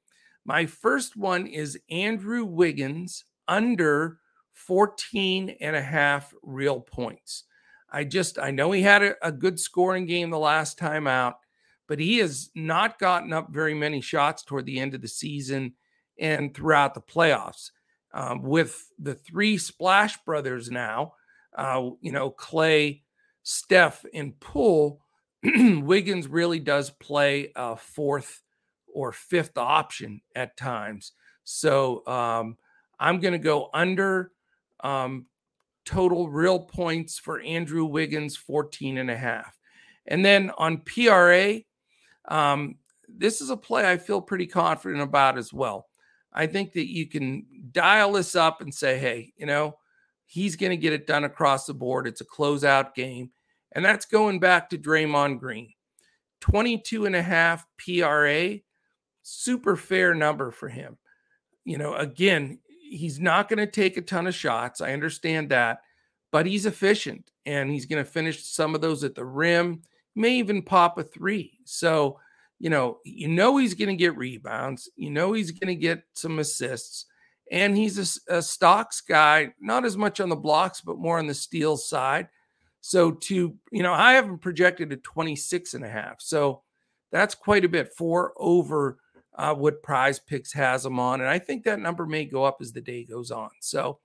My 0.46 0.66
first 0.66 1.16
one 1.16 1.48
is 1.48 1.80
Andrew 1.90 2.46
Wiggins 2.46 3.26
under 3.48 4.20
14 4.54 5.56
and 5.62 5.76
a 5.76 5.82
half 5.82 6.34
real 6.44 6.80
points. 6.80 7.46
I 7.90 8.04
just, 8.04 8.38
I 8.38 8.52
know 8.52 8.72
he 8.72 8.82
had 8.82 9.04
a, 9.04 9.16
a 9.26 9.32
good 9.32 9.60
scoring 9.60 10.06
game 10.06 10.30
the 10.30 10.40
last 10.40 10.78
time 10.78 11.08
out, 11.08 11.36
but 11.88 12.00
he 12.00 12.18
has 12.18 12.50
not 12.54 13.00
gotten 13.00 13.32
up 13.32 13.50
very 13.50 13.74
many 13.74 14.02
shots 14.02 14.44
toward 14.44 14.66
the 14.66 14.80
end 14.80 14.94
of 14.94 15.02
the 15.02 15.08
season 15.08 15.74
and 16.20 16.54
throughout 16.54 16.94
the 16.94 17.02
playoffs 17.02 17.72
um, 18.18 18.42
with 18.42 18.92
the 18.98 19.14
three 19.14 19.60
Splash 19.60 20.18
Brothers 20.26 20.72
now, 20.72 21.14
uh, 21.56 21.92
you 22.02 22.12
know, 22.12 22.32
Clay, 22.32 23.04
Steph, 23.44 24.04
and 24.12 24.38
Poole, 24.40 25.00
Wiggins 25.44 26.28
really 26.28 26.60
does 26.60 26.90
play 26.90 27.52
a 27.56 27.78
fourth 27.78 28.42
or 28.92 29.12
fifth 29.12 29.56
option 29.56 30.22
at 30.36 30.58
times. 30.58 31.12
So 31.44 32.06
um, 32.08 32.58
I'm 33.00 33.20
going 33.20 33.34
to 33.34 33.38
go 33.38 33.70
under 33.72 34.32
um, 34.84 35.28
total 35.86 36.28
real 36.28 36.60
points 36.60 37.20
for 37.20 37.40
Andrew 37.42 37.86
Wiggins, 37.86 38.36
14 38.36 38.98
and 38.98 39.12
a 39.12 39.18
half. 39.18 39.56
And 40.08 40.26
then 40.26 40.52
on 40.58 40.80
PRA, 40.80 41.60
um, 42.28 42.78
this 43.08 43.42
is 43.42 43.52
a 43.52 43.58
play 43.58 43.88
I 43.88 43.98
feel 43.98 44.22
pretty 44.22 44.48
confident 44.48 45.04
about 45.04 45.38
as 45.38 45.54
well. 45.54 45.86
I 46.34 46.48
think 46.48 46.74
that 46.74 46.92
you 46.92 47.08
can 47.08 47.46
dial 47.72 48.13
this 48.13 48.36
up 48.36 48.62
and 48.62 48.74
say, 48.74 48.98
hey, 48.98 49.34
you 49.38 49.46
know, 49.46 49.78
he's 50.26 50.56
going 50.56 50.72
to 50.72 50.78
get 50.78 50.94
it 50.94 51.08
done 51.08 51.24
across 51.24 51.66
the 51.66 51.74
board. 51.74 52.08
It's 52.08 52.22
a 52.22 52.26
closeout 52.26 52.94
game. 52.94 53.32
And 53.72 53.84
that's 53.84 54.06
going 54.06 54.40
back 54.40 54.70
to 54.70 54.78
Draymond 54.78 55.40
Green. 55.40 55.74
22 56.42 57.06
and 57.06 57.16
a 57.16 57.22
half 57.22 57.66
PRA, 57.78 58.56
super 59.24 59.76
fair 59.76 60.13
number 60.13 60.52
for 60.52 60.70
him. 60.70 60.98
You 61.66 61.78
know, 61.78 61.96
again, 61.96 62.60
he's 62.68 63.20
not 63.20 63.50
going 63.50 63.60
to 63.60 63.68
take 63.68 63.98
a 63.98 64.02
ton 64.02 64.28
of 64.28 64.36
shots. 64.36 64.82
I 64.82 64.94
understand 64.94 65.50
that, 65.50 65.82
but 66.32 66.46
he's 66.46 66.66
efficient 66.66 67.32
and 67.46 67.70
he's 67.70 67.86
going 67.86 68.04
to 68.04 68.10
finish 68.10 68.46
some 68.46 68.76
of 68.76 68.82
those 68.82 69.04
at 69.04 69.16
the 69.16 69.26
rim, 69.26 69.82
may 70.16 70.36
even 70.36 70.62
pop 70.62 70.98
a 70.98 71.04
three. 71.04 71.60
So, 71.66 72.20
you 72.60 72.70
know, 72.70 73.00
you 73.04 73.28
know 73.28 73.58
he's 73.58 73.74
going 73.74 73.89
to 73.89 73.96
get 73.96 74.17
rebounds. 74.17 74.89
You 74.96 75.12
know 75.12 75.34
he's 75.34 75.52
going 75.52 75.67
to 75.67 75.76
get 75.76 76.04
some 76.13 76.39
assists. 76.39 77.06
And 77.52 77.78
he's 77.78 78.20
a, 78.28 78.38
a, 78.38 78.41
stocks 78.41 79.00
guy, 79.00 79.54
not 79.62 79.86
as 79.86 79.96
much 79.96 80.20
on 80.20 80.28
the 80.28 80.36
blocks, 80.36 80.82
but 80.82 80.98
more 80.98 81.17
on 81.17 81.28
the 81.28 81.34
steals 81.34 81.88
side. 81.88 82.28
So 82.82 83.12
to, 83.12 83.56
you 83.72 83.84
know, 83.84 83.93
I 83.93 84.13
haven't 84.13 84.39
projected 84.39 84.91
at 84.91 85.04
26 85.04 85.74
and 85.74 85.86
a 85.86 85.89
half. 85.89 86.20
So 86.20 86.63
that's 87.12 87.36
quite 87.36 87.63
a 87.63 87.70
bit, 87.70 87.93
four 87.98 88.34
over 88.38 88.98
uh, 89.38 89.54
what 89.54 89.84
prize 89.84 90.20
picks 90.20 90.52
has 90.54 90.86
him 90.86 91.00
on. 91.00 91.22
And 91.22 91.30
I 91.30 91.39
think 91.39 91.63
that 91.63 91.80
number 91.80 92.06
may 92.06 92.26
go 92.26 92.43
up 92.43 92.58
as 92.60 92.74
the 92.74 92.82
day 92.82 93.06
goes 93.06 93.32
on. 93.32 93.50
So 93.62 94.00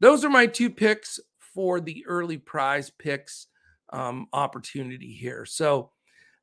those 0.00 0.24
are 0.24 0.30
my 0.30 0.46
two 0.46 0.68
picks 0.68 1.18
for 1.38 1.80
the 1.80 2.04
early 2.06 2.36
prize 2.36 2.90
picks 2.90 3.46
um, 3.90 4.26
opportunity 4.32 5.12
here. 5.12 5.46
So 5.46 5.92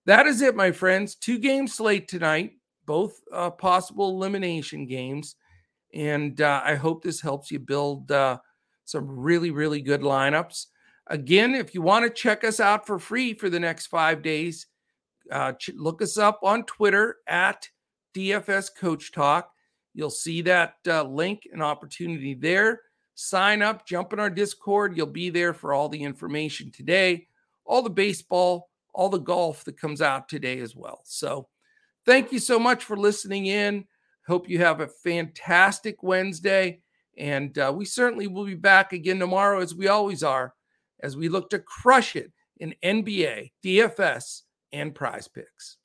that 0.06 0.28
is 0.28 0.42
it, 0.42 0.56
my 0.56 0.72
friends. 0.72 1.16
Two 1.16 1.39
games 1.39 1.74
slate 1.74 2.08
tonight, 2.08 2.54
both 2.86 3.22
uh, 3.32 3.50
possible 3.50 4.10
elimination 4.10 4.86
games. 4.86 5.36
And 5.94 6.42
uh, 6.42 6.62
I 6.63 6.76
hope 6.76 7.04
this 7.04 7.22
helps 7.22 7.52
you 7.52 7.60
build 7.60 8.12
uh, 8.12 8.39
some 8.86 9.08
really, 9.08 9.52
really 9.52 9.82
good 9.82 10.02
lineups. 10.02 10.66
Again, 11.08 11.54
if 11.54 11.74
you 11.74 11.82
want 11.82 12.06
to 12.06 12.10
check 12.10 12.44
us 12.44 12.60
out 12.60 12.88
for 12.88 12.98
free 12.98 13.34
for 13.34 13.50
the 13.50 13.60
next 13.60 13.88
five 13.88 14.22
days, 14.22 14.68
uh, 15.32 15.54
look 15.76 16.02
us 16.02 16.18
up 16.18 16.39
on 16.44 16.66
Twitter 16.66 17.18
at 17.28 17.70
DFS 18.16 18.70
Coach 18.76 19.12
Talk. 19.12 19.50
You'll 19.94 20.10
see 20.10 20.42
that 20.44 20.76
uh, 20.88 21.04
link 21.04 21.48
and 21.52 21.62
opportunity 21.62 22.34
there. 22.34 22.82
Sign 23.16 23.62
up, 23.62 23.86
jump 23.86 24.12
in 24.12 24.20
our 24.20 24.30
Discord. 24.30 24.98
You'll 24.98 25.06
be 25.06 25.30
there 25.30 25.54
for 25.54 25.74
all 25.74 25.88
the 25.88 26.02
information 26.02 26.72
today, 26.72 27.28
all 27.66 27.84
the 27.84 27.89
baseball, 27.89 28.70
all 28.93 29.10
the 29.10 29.17
golf 29.17 29.63
that 29.65 29.79
comes 29.79 30.01
out 30.01 30.29
today 30.29 30.60
as 30.60 30.75
well. 30.75 31.01
So, 31.03 31.47
thank 32.06 32.32
you 32.32 32.39
so 32.39 32.60
much 32.60 32.84
for 32.84 32.97
listening 32.97 33.47
in. 33.47 33.86
Hope 34.27 34.49
you 34.49 34.60
have 34.60 34.79
a 34.79 34.88
fantastic 34.88 36.01
Wednesday. 36.01 36.82
And 37.17 37.58
uh, 37.58 37.71
we 37.75 37.86
certainly 37.86 38.27
will 38.27 38.45
be 38.45 38.56
back 38.56 38.93
again 38.93 39.19
tomorrow, 39.19 39.60
as 39.60 39.75
we 39.75 39.88
always 39.88 40.23
are, 40.23 40.53
as 41.01 41.15
we 41.15 41.29
look 41.29 41.49
to 41.51 41.60
crush 41.60 42.15
it 42.15 42.32
in 42.58 42.73
NBA, 42.84 43.51
DFS, 43.63 44.41
and 44.71 44.95
prize 44.95 45.27
picks. 45.27 45.77